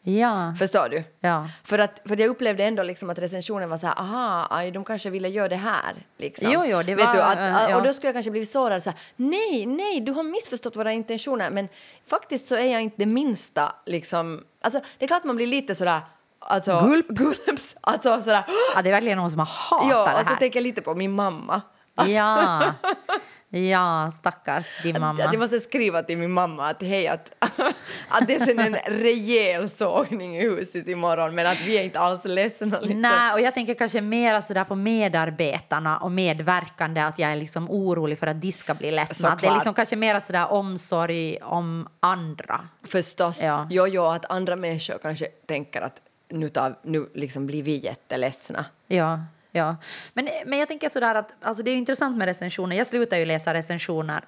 [0.03, 0.55] Ja.
[0.59, 1.05] Förstår du?
[1.21, 1.49] Ja.
[1.65, 4.71] För, att, för att jag upplevde ändå liksom att recensionen var så här, aha, aj,
[4.71, 6.07] de kanske ville göra det här.
[6.19, 6.53] Liksom.
[6.53, 7.77] Jo, jo, det Vet var- du, att, äh, ja.
[7.77, 10.93] Och då skulle jag kanske blivit sårad så här, nej, nej, du har missförstått våra
[10.93, 11.51] intentioner.
[11.51, 11.69] Men
[12.07, 15.75] faktiskt så är jag inte det minsta liksom, alltså det är klart man blir lite
[15.75, 16.01] sådär,
[16.39, 17.09] alltså, Gulp.
[17.09, 20.25] gulps, alltså sådär, ja, det är verkligen någon som har hatat ja, det och så
[20.33, 20.37] här.
[20.37, 21.63] tänker jag lite på min mamma.
[22.07, 22.75] Ja.
[23.51, 25.25] ja, stackars din mamma.
[25.25, 27.33] Att jag måste skriva till min mamma att hej, att,
[28.09, 31.99] att det är sen en rejäl sågning i huset imorgon men att vi är inte
[31.99, 32.79] alls ledsna.
[32.81, 33.01] Liksom.
[33.01, 37.71] Nej, och jag tänker kanske mer sådär på medarbetarna och medverkande att jag är liksom
[37.71, 39.29] orolig för att de ska bli ledsna.
[39.29, 39.57] Att Det är Såklart.
[39.57, 42.69] liksom kanske mer sådär omsorg om andra.
[42.87, 43.43] Förstås.
[43.43, 43.67] Ja.
[43.71, 48.65] Jo, jo, att andra människor kanske tänker att nu, tar, nu liksom blir vi jätteledsna.
[48.87, 49.21] Ja,
[49.53, 49.77] ja.
[50.13, 52.77] Men, men jag tänker sådär att alltså det är intressant med recensioner.
[52.77, 54.25] Jag slutade ju läsa recensioner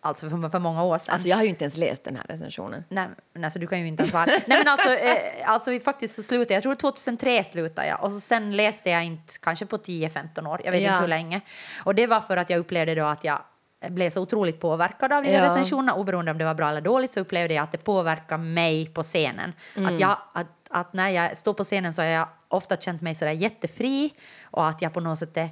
[0.00, 1.12] alltså för, för många år sedan.
[1.14, 2.84] Alltså jag har ju inte ens läst den här recensionen.
[2.88, 4.24] Nej, men alltså, du kan ju inte ens vara...
[4.26, 6.56] Nej, men alltså, eh, alltså faktiskt så slutade jag.
[6.56, 8.02] Jag tror 2003 slutade jag.
[8.04, 10.60] Och så sen läste jag inte kanske på 10-15 år.
[10.64, 10.88] Jag vet Ja.
[10.90, 11.40] inte hur länge.
[11.84, 13.42] Och det var för att jag upplevde då att jag
[13.88, 15.44] blev så otroligt påverkad av Ja.
[15.44, 15.94] recensionerna.
[15.94, 19.02] Oberoende om det var bra eller dåligt så upplevde jag att det påverkar mig på
[19.02, 19.52] scenen.
[19.76, 19.94] Mm.
[19.94, 23.14] Att, jag, att, att när jag står på scenen så har jag ofta känt mig
[23.14, 24.14] sådär jättefri
[24.44, 25.50] och att jag på något sätt är,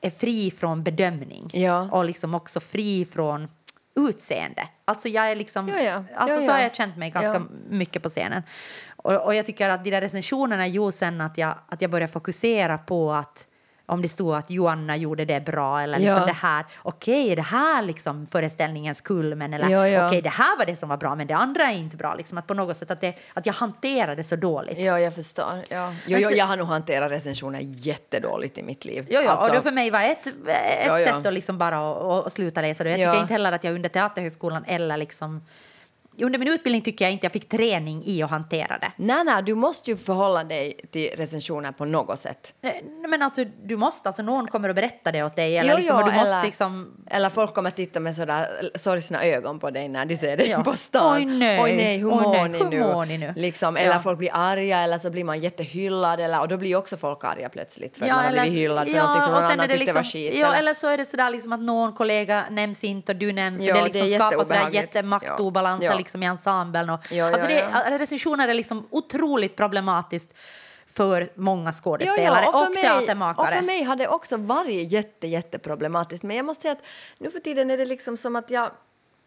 [0.00, 1.50] är fri från bedömning.
[1.52, 1.88] Ja.
[1.92, 3.48] Och liksom också fri från
[3.94, 4.68] utseende.
[4.84, 5.68] Alltså jag är liksom...
[5.68, 6.04] Ja, ja.
[6.14, 6.62] Alltså så har ja.
[6.62, 8.42] jag känt mig ganska mycket på scenen.
[8.96, 12.12] Och, och jag tycker att de där recensionerna gjorde sen att jag, att jag började
[12.12, 13.46] fokusera på att
[13.90, 16.26] om det stod att Joanna gjorde det bra eller liksom Ja.
[16.26, 20.06] det här, okej, är det här liksom föreställningens kulmen eller Ja, ja.
[20.06, 22.14] okej, det här var det som var bra men det andra är inte bra.
[22.14, 24.78] Liksom att på något sätt att, det, att jag hanterade så dåligt.
[24.78, 25.62] Ja, jag förstår.
[25.68, 25.92] Ja.
[26.06, 29.06] Jo, så- jag har nog hanterat recensioner jättedåligt i mitt liv.
[29.10, 30.32] Jo, jo, Alltså, och det för mig var ett, ett
[30.86, 31.06] Ja, ja.
[31.06, 32.90] sätt att liksom bara att, att sluta läsa det.
[32.90, 33.10] Jag Ja.
[33.12, 35.42] tycker inte heller att jag under Teaterhögskolan eller liksom
[36.22, 38.92] under min utbildning tycker jag inte jag fick träning i att hantera det.
[38.96, 42.54] Nej, nej, du måste ju förhålla dig till recensioner på något sätt.
[42.60, 45.96] Nej, Men alltså, du måste, alltså någon kommer att berätta det åt dig eller, liksom,
[45.96, 46.92] och du måste eller, liksom...
[47.10, 50.62] eller folk kommer titta med sådär sorgsna ögon på dig när de ser dig Ja.
[50.64, 51.16] på stan.
[51.16, 51.60] Oj, nej.
[51.62, 53.32] Oj nej, hur mår ni hur ni nu?
[53.36, 54.00] Liksom, eller Ja.
[54.00, 57.48] folk blir arga eller så blir man jättehyllad eller, och då blir också folk arga
[57.48, 59.92] plötsligt för att man har blivit hyllad för någonting som och någon annan det tyckte
[59.92, 60.34] var liksom, skit.
[60.34, 63.32] Ja, eller- eller så är det sådär liksom att någon kollega nämns inte och du
[63.32, 63.60] nämns.
[63.60, 64.94] Ja, och det det är liksom skapar sådär jätteobehagligt.
[64.94, 65.96] jättemaktobalanser Ja.
[66.00, 66.90] Liksom i ensemblen.
[66.90, 70.38] Och, Ja, alltså ja, det, Recensioner är liksom otroligt problematiskt
[70.86, 73.46] för många Ja, skådespelare ja, och, för mig, teatermakare.
[73.46, 76.22] Och för mig har det också varit jätte, jätteproblematiskt.
[76.22, 76.84] Men jag måste säga att
[77.18, 78.70] nu för tiden är det liksom som att jag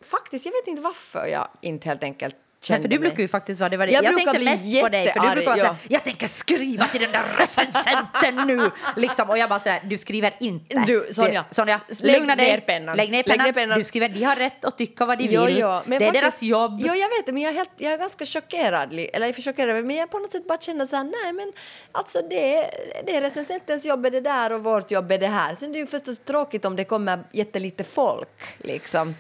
[0.02, 3.60] faktiskt, jag vet inte varför jag inte helt enkelt Kände för du brukar ju faktiskt
[3.60, 3.78] vara det.
[3.78, 3.94] Var det.
[3.94, 5.64] Jag Jag, tänkte mest på dig, för du brukar vara ja.
[5.64, 8.70] såhär, jag tänker skriva till den där recensenten nu.
[8.96, 9.30] Liksom.
[9.30, 10.84] Och jag bara sådär, du skriver inte.
[10.88, 12.46] Du, Sonja, Du, Sonja lägg lugna dig.
[12.52, 12.98] ner pennan.
[12.98, 13.46] Lägg ner Lägg pennan.
[13.46, 13.78] ner pennan.
[13.78, 15.58] Du skriver, de har rätt att tycka vad de Jo, vill.
[15.60, 16.80] jo, men det är faktiskt- deras jobb.
[16.86, 18.94] Jo, jag vet det, men jag är, helt, jag är ganska chockerad.
[19.14, 21.52] Eller jag chockerad, men jag på något sätt bara känner så här, nej men
[21.92, 22.70] alltså det, är-
[23.06, 25.56] det är recensentens jobb är det där och vårt jobb är det här.
[25.56, 29.16] Sen är det ju förstås tråkigt om det kommer jättelite folk liksom.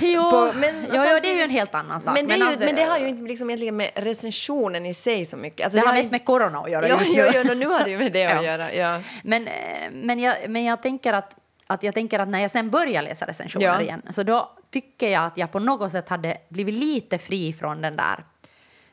[0.00, 2.14] Jo, På- men jo, jo, det är ju en helt annan sak.
[2.14, 4.94] Men det, är ju, alltså, men det har ju inte liksom egentligen med recensionen i
[4.94, 5.64] sig så mycket.
[5.64, 7.18] Alltså, det har ju- mest med corona att göra Ja, just nu.
[7.18, 8.38] ja, ja, nu har det ju med det Ja.
[8.38, 8.72] att göra.
[8.72, 9.00] Ja.
[9.22, 9.52] Men, eh,
[9.92, 11.36] men, jag, men jag tänker att,
[11.66, 13.80] att jag tänker att när jag sen börjar läsa recensioner Ja.
[13.80, 17.80] igen så då tycker jag att jag på något sätt hade blivit lite fri från
[17.82, 18.24] den där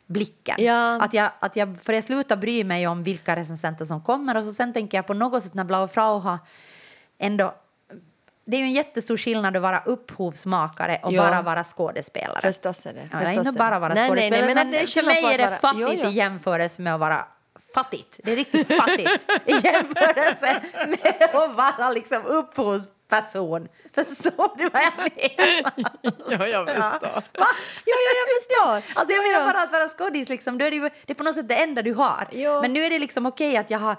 [0.07, 0.55] blicken.
[0.59, 1.01] Ja.
[1.01, 4.45] Att jag, att jag, för jag slutar bry mig om vilka recensenter som kommer och
[4.45, 6.37] så sen tänker jag på något sätt när Blau Frau har
[7.19, 7.55] ändå
[8.45, 11.21] det är ju en jättestor skillnad att vara upphovsmakare och Ja.
[11.23, 12.41] bara vara skådespelare.
[12.41, 13.09] Förstås är det.
[13.11, 13.79] Ja, Förstås inte är bara det.
[13.79, 15.89] vara Nej, nej, nej, skådespelare, men men, det är för mig är det vara- fattigt
[15.93, 16.09] Jo, jo.
[16.09, 17.25] i jämförelse med att vara
[17.73, 18.19] fattigt.
[18.23, 23.67] Det är riktigt fattigt i jämförelse med att vara liksom upphovsperson.
[23.95, 25.73] Förstår du vad jag menar?
[26.29, 27.23] Ja, jag förstår.
[27.33, 27.47] Ja,
[27.85, 28.99] ja, jag förstår.
[28.99, 29.53] Alltså jag Ja, menar ja.
[29.53, 31.55] bara att vara skådis, liksom, då är det, ju, det är på något sätt det
[31.55, 32.27] enda du har.
[32.31, 32.61] Ja.
[32.61, 33.95] Men nu är det liksom okej att jag har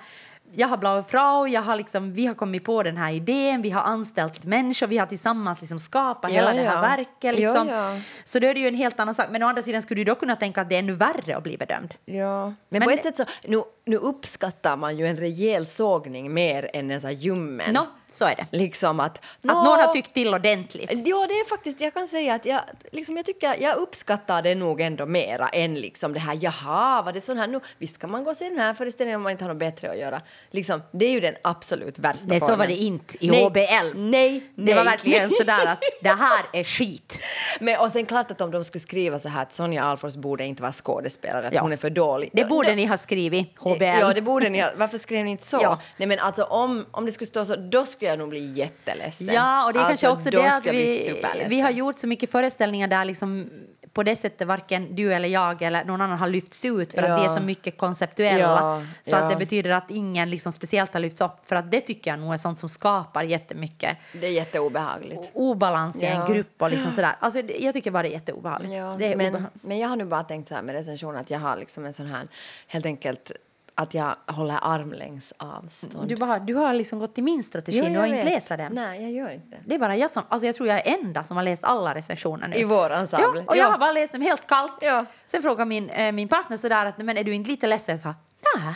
[0.56, 3.70] jag har Blau Frau, jag har liksom, vi har kommit på den här idén, vi
[3.70, 6.80] har anställt människor, vi har tillsammans liksom skapat Ja, hela det här ja.
[6.80, 7.38] verket.
[7.38, 7.68] Liksom.
[7.68, 8.00] Ja, ja.
[8.24, 9.26] Så då är det ju en helt annan sak.
[9.30, 11.42] Men å andra sidan skulle du då kunna tänka att det är ännu värre att
[11.42, 11.94] bli bedömd.
[12.04, 12.44] Ja.
[12.44, 16.70] Men, Men på ett sätt så, nu, nu uppskattar man ju en rejäl sågning mer
[16.72, 17.72] än en sån här ljummen.
[17.74, 18.46] Nå, så är det.
[18.58, 19.18] Liksom att...
[19.18, 20.90] Att nå, någon har tyckt till ordentligt.
[20.90, 22.60] Ja, det är faktiskt, jag kan säga att jag,
[22.92, 27.12] liksom, jag tycker jag uppskattar det nog ändå mera än liksom det här, jaha, var
[27.12, 29.32] det sån här nu, visst kan man gå och se den här föreställningen om man
[29.32, 30.20] inte har något bättre att göra.
[30.50, 32.58] Liksom, det är ju den absolut värsta Nej, så formen.
[32.58, 33.98] var det inte i Nej, HBL.
[33.98, 34.92] Nej, Det var nej.
[34.92, 37.13] verkligen sådär att det här är skit.
[37.60, 40.44] Men, och sen klart att om de skulle skriva så här att Sonja Alfors borde
[40.44, 41.60] inte vara skådespelare, att Ja.
[41.60, 42.30] hon är för dålig.
[42.32, 43.82] Det borde Då- ni ha skrivit, HBL.
[43.84, 44.70] Ja, det borde ni ha.
[44.76, 45.58] Varför skrev ni inte så?
[45.62, 45.78] Ja.
[45.96, 49.26] Nej, men alltså om, om det skulle stå så, då skulle jag nog bli jätteledsen.
[49.34, 52.30] Ja, och det är alltså, kanske också det att vi, vi har gjort så mycket
[52.30, 53.50] föreställningar där liksom
[53.94, 57.14] på det sättet varken du eller jag eller någon annan har lyfts ut för Ja.
[57.14, 58.38] att det är så mycket konceptuella.
[58.42, 59.16] Ja, så ja.
[59.16, 61.36] att det betyder att ingen liksom speciellt har lyfts upp.
[61.44, 65.30] För att det tycker jag nog är sånt som skapar jättemycket Det är jätteobehagligt.
[65.34, 67.16] obalans i en grupp och liksom sådär.
[67.20, 68.72] Alltså, jag tycker bara det är jätteobehagligt.
[68.98, 69.64] Det är men, obehagligt.
[69.64, 71.92] men jag har nu bara tänkt så här med recension att jag har liksom en
[71.94, 72.28] sån här,
[72.66, 73.32] helt enkelt,
[73.74, 76.08] att jag håller armlängds avstånd.
[76.08, 78.48] Du, bara, du har liksom gått till min strategi, Jo, du jag har inte läst
[78.48, 78.72] den.
[78.74, 79.56] Nej, jag gör inte.
[79.66, 81.94] Det är bara jag som, alltså jag tror jag är enda som har läst alla
[81.94, 82.56] recensioner nu.
[82.56, 83.26] I vår ensemble.
[83.40, 83.68] Ja, och jag Ja.
[83.70, 84.72] har bara läst dem helt kallt.
[84.80, 85.04] Ja.
[85.26, 87.92] Sen frågar min, eh, min partner sådär att men är du inte lite ledsen?
[87.92, 88.14] Jag sa
[88.58, 88.74] nej,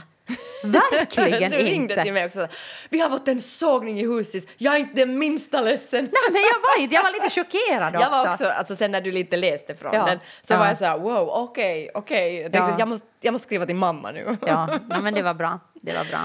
[0.65, 2.03] verkligen du ringde inte.
[2.05, 2.49] till mig också.
[2.91, 4.45] Vi har fått en sågning i huset.
[4.57, 6.05] Jag är inte det minsta ledsen.
[6.05, 8.05] Nej, men jag var inte, jag var lite chockerad också.
[8.07, 10.05] Jag var också, alltså sen när du lite läste från Ja.
[10.07, 10.59] den, så Ja.
[10.59, 12.35] var jag så här, wow, okej, okej.
[12.35, 12.77] Jag tänkte, Ja.
[12.79, 14.37] jag, måste, jag måste skriva till mamma nu.
[14.47, 15.61] Ja, nej, men det var bra.
[15.75, 16.21] Det var bra.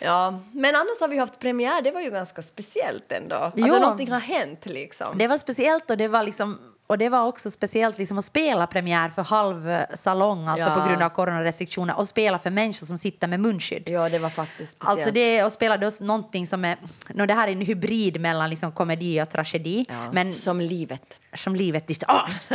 [0.00, 3.36] Ja, men annars har vi haft premiär, det var ju ganska speciellt ändå.
[3.36, 3.74] Alltså Jo.
[3.78, 5.18] någonting har hänt liksom.
[5.18, 8.66] Det var speciellt och det var liksom och det var också speciellt liksom att spela
[8.66, 10.74] premiär för halv salong, alltså Ja.
[10.80, 13.82] på grund av coronarestriktioner, och spela för människor som sitter med munskydd.
[13.88, 14.98] Ja, det var faktiskt speciellt.
[14.98, 16.76] Alltså det att spela då någonting som är...
[17.14, 19.86] No, det här är en hybrid mellan liksom komedi och tragedi.
[19.88, 20.12] ja.
[20.12, 21.20] Men Som livet.
[21.34, 22.50] som livet ditt as.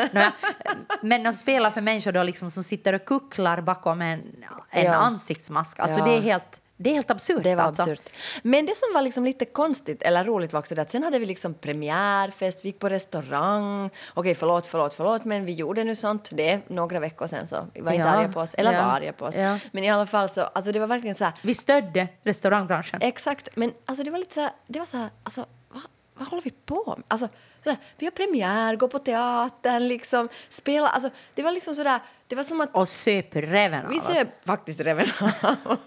[1.01, 4.21] Men att spela för människor då liksom som sitter och kucklar bakom en,
[4.69, 4.93] en Ja.
[4.93, 5.79] ansiktsmask.
[5.79, 7.43] Alltså det är helt, det är helt absurt.
[7.43, 7.81] Det var alltså.
[7.83, 8.09] absurt.
[8.43, 11.19] Men det som var liksom lite konstigt eller roligt var också det att sen hade
[11.19, 13.89] vi liksom premiärfest, vi gick på restaurang.
[14.13, 16.29] Okej, förlåt, förlåt, förlåt, men vi gjorde nu sånt.
[16.33, 18.13] Det några veckor sen så vi var inte Ja.
[18.13, 18.81] arga på oss, eller Ja.
[18.85, 19.35] var arga på oss.
[19.37, 19.57] Ja.
[19.71, 22.99] Men i alla fall så, alltså det var verkligen så här, Vi stödde restaurangbranschen.
[23.01, 25.81] exakt, men alltså det var lite så här, det var så här, alltså vad,
[26.17, 27.03] vad håller vi på med?
[27.07, 27.27] Alltså,
[27.63, 31.99] så här, vi har premiär, gå på teatern, liksom, spela, alltså det var liksom sådär,
[32.27, 34.03] det var som att Och söp räven av vi oss.
[34.05, 35.07] ser faktiskt reven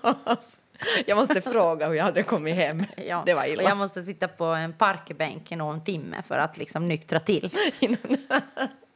[0.03, 0.61] av oss.
[1.07, 2.85] Jag måste fråga hur jag hade kommit hem.
[3.09, 3.23] Ja.
[3.27, 3.63] Det var Och illa.
[3.63, 7.51] jag måste sitta på en parkbänk i någon timme för att liksom nyktra till.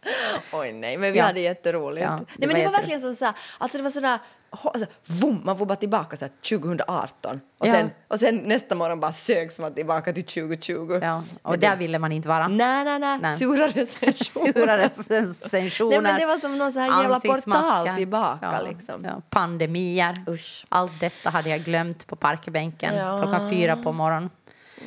[0.53, 1.25] oj, nej, men vi Ja.
[1.25, 2.03] hade jätteroligt.
[2.05, 4.19] Ja, nej, det men var det var verkligen som så här, alltså det var sådär,
[4.51, 4.87] alltså,
[5.23, 7.73] vum, man får bara tillbaka så här 2018 och, Ja.
[7.73, 10.99] sen, och sen nästa morgon bara sögs man tillbaka till 2020.
[11.03, 12.49] Ja, och Men där det- ville man inte vara.
[12.49, 13.39] Nej, nej, nej, Nej.
[13.39, 14.53] sura recensioner.
[14.55, 16.01] Sura recensioner.
[16.01, 19.05] Nej, men det var som någon så här jävla portal tillbaka, Ja, liksom.
[19.05, 20.15] Ja, pandemier.
[20.29, 20.67] Usch.
[20.69, 22.93] Allt detta hade jag glömt på parkbänken
[23.23, 24.31] klockan fyra på morgonen.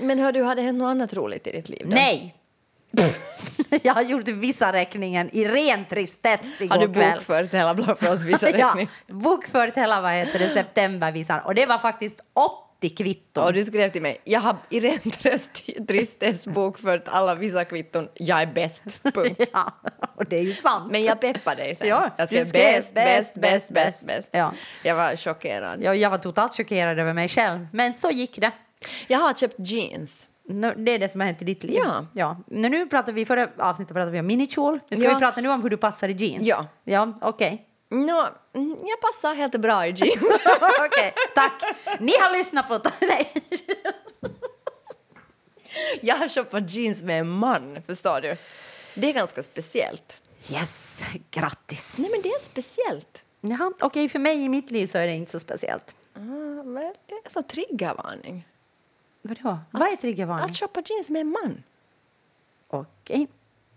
[0.02, 1.82] Men hör du, har det hänt något annat roligt i ditt liv?
[1.84, 1.90] Då?
[1.90, 2.36] Nej!
[3.84, 8.50] jag har gjort vissa räkningen i ren tristess igår Har du bokfört hela Blåfrost vissa
[8.58, 8.78] ja,
[9.08, 11.40] bokfört hela vad heter det, septembervisan.
[11.40, 12.20] Och det var faktiskt
[12.80, 13.44] 80 kvitton.
[13.44, 18.08] Och du skrev till mig, jag har i ren trist- tristess bokfört alla vissa kvitton,
[18.14, 19.50] jag är bäst, punkt.
[19.54, 19.74] ja,
[20.16, 20.92] och det är ju sant.
[20.92, 21.88] Men jag peppade dig sen.
[21.88, 24.30] Ja, jag skrev skrev bäst, bäst, bäst, bäst, bäst.
[24.32, 24.54] Ja.
[24.84, 25.84] Jag var chockerad.
[25.84, 27.68] jag, jag var totalt chockerad över mig själv.
[27.74, 28.52] Men så gick det.
[29.08, 30.29] Jag har köpt jeans.
[30.76, 31.76] Det är det som har hänt i ditt liv.
[31.86, 32.06] Ja.
[32.14, 32.38] ja.
[32.48, 34.80] Nu, nu pratar vi, förra avsnittet pratade vi om minikjol.
[34.90, 35.14] Nu ska Ja.
[35.14, 36.48] vi prata nu om hur du passar i jeans.
[36.48, 36.66] Ja.
[36.84, 37.66] Ja, okej.
[37.92, 40.42] Nå, mm, jag passar helt bra i jeans.
[40.86, 41.64] Okej, tack.
[42.00, 42.80] Ni har lyssnat på...
[43.02, 43.34] Nej.
[46.02, 48.36] jag har shoppat jeans med en man, förstår du?
[48.96, 50.22] Det är ganska speciellt.
[50.54, 52.00] Yes, grattis.
[52.00, 53.24] Nej, men det är speciellt.
[53.42, 55.96] Jaha, okej, för mig i mitt liv så är det inte så speciellt.
[56.16, 56.20] Ah,
[56.64, 58.48] men det är så triggervarning.
[59.22, 59.58] Vadå?
[59.72, 60.46] Vad är triggervarning?
[60.46, 61.64] Att shoppa jeans med en man.
[62.70, 63.28] Okej.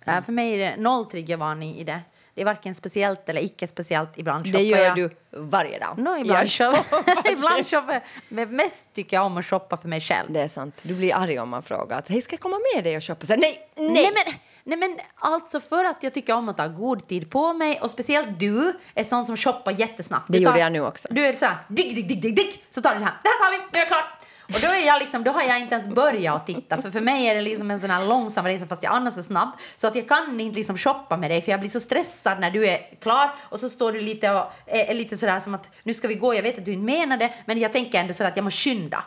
[0.04, 2.00] Ja, för mig är det noll triggervarning i det.
[2.34, 4.18] Det är varken speciellt eller icke speciellt.
[4.18, 4.96] Ibland Det gör jag.
[4.96, 5.98] du varje dag.
[5.98, 8.04] No, ibland shoppar ibland shoppar.
[8.28, 10.32] Men mest tycker jag om att shoppa för mig själv.
[10.32, 10.80] Det är sant.
[10.82, 13.26] Du blir arg om man frågar att hej, ska jag komma med dig och shoppa?
[13.26, 13.90] Så, nej, nej!
[13.90, 14.10] Nej.
[14.14, 14.34] men,
[14.64, 17.90] nej men alltså för att jag tycker om att ta god tid på mig och
[17.90, 20.26] speciellt du är sån som shoppar jättesnabbt.
[20.28, 21.08] Det Du tar- gjorde jag nu också.
[21.10, 23.14] Du är så här, digg, digg, digg, digg, digg, så tar du det här.
[23.22, 24.18] Det här tar vi, nu är jag klar.
[24.42, 27.00] Och då, är jag liksom, då har jag inte ens börjat att titta för för
[27.00, 29.48] mig är det liksom en sån här långsam resa fast jag annars är snabb.
[29.76, 32.50] Så att jag kan inte liksom shoppa med dig för jag blir så stressad när
[32.50, 35.94] du är klar och så står du lite och är, lite sådär som att nu
[35.94, 38.24] ska vi gå, jag vet att du inte menar det men jag tänker ändå så
[38.24, 39.04] att jag måste skynda.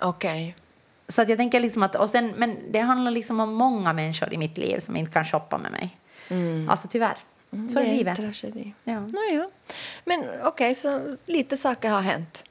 [0.00, 0.56] Okej.
[1.08, 4.32] Så att jag tänker liksom att, och sen, men det handlar liksom om många människor
[4.32, 5.96] i mitt liv som inte kan shoppa med mig.
[6.68, 7.16] Alltså tyvärr.
[7.50, 8.16] Så är det är en livet.
[8.16, 8.72] tragedi.
[8.84, 9.00] Ja.
[9.00, 9.50] Nåja.
[10.04, 12.44] Men okej, så lite saker har hänt.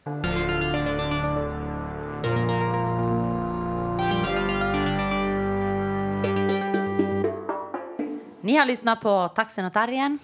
[8.55, 10.19] Ni har lyssnat på Taxen och Tarjen.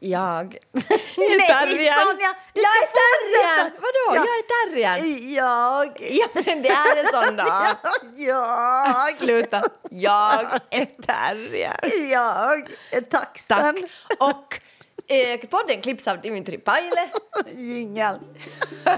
[0.00, 0.56] Jag...
[0.72, 1.48] Nej.
[1.48, 3.80] Sonja, Jag är fortsätta.
[3.80, 4.04] Vadå?
[4.08, 4.14] Ja.
[4.14, 5.32] Jag är terriern!
[5.34, 5.86] Jag.
[6.10, 7.66] Ja, men det är en sån dag.
[8.16, 9.16] Jag.
[9.18, 9.62] Sluta.
[9.90, 12.10] Jag är terriern.
[12.10, 13.58] Jag är taxen.
[13.58, 14.28] Tack.
[14.30, 14.60] Och
[15.08, 17.08] eh, podden klipps av Dimitri Paile.
[17.56, 18.18] Jingel.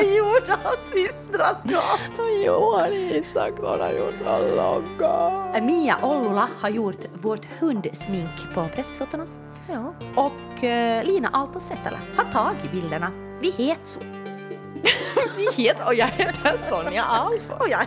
[0.00, 2.00] är gjord av systraskap.
[2.44, 5.60] Jo, han är Isak, har gjort en logga.
[5.62, 9.26] Mia Ollula har gjort vårt hundsmink på pressfotorna.
[9.68, 9.94] Ja.
[10.16, 13.12] Och eh, Lina Aalto Setälä har tagit bilderna.
[13.40, 14.00] Vi heter så.
[15.36, 17.52] Vi heter, och jag heter Sonja Alfo.
[17.52, 17.80] Och jag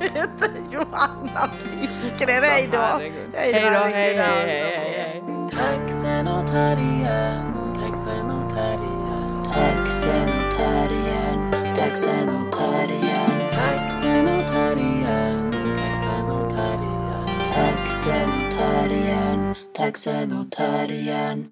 [0.00, 2.42] heter Johanna Wikgren.
[2.42, 3.00] Hej då.
[3.32, 5.22] Hej då, hej, hej.
[5.50, 15.52] Taxen och terriern, taxen och terriern, taxen och terriern, taxen och terriern, taxen och terriern,
[15.52, 21.50] taxen och terriern, taxen och terriern, taxen och terriern.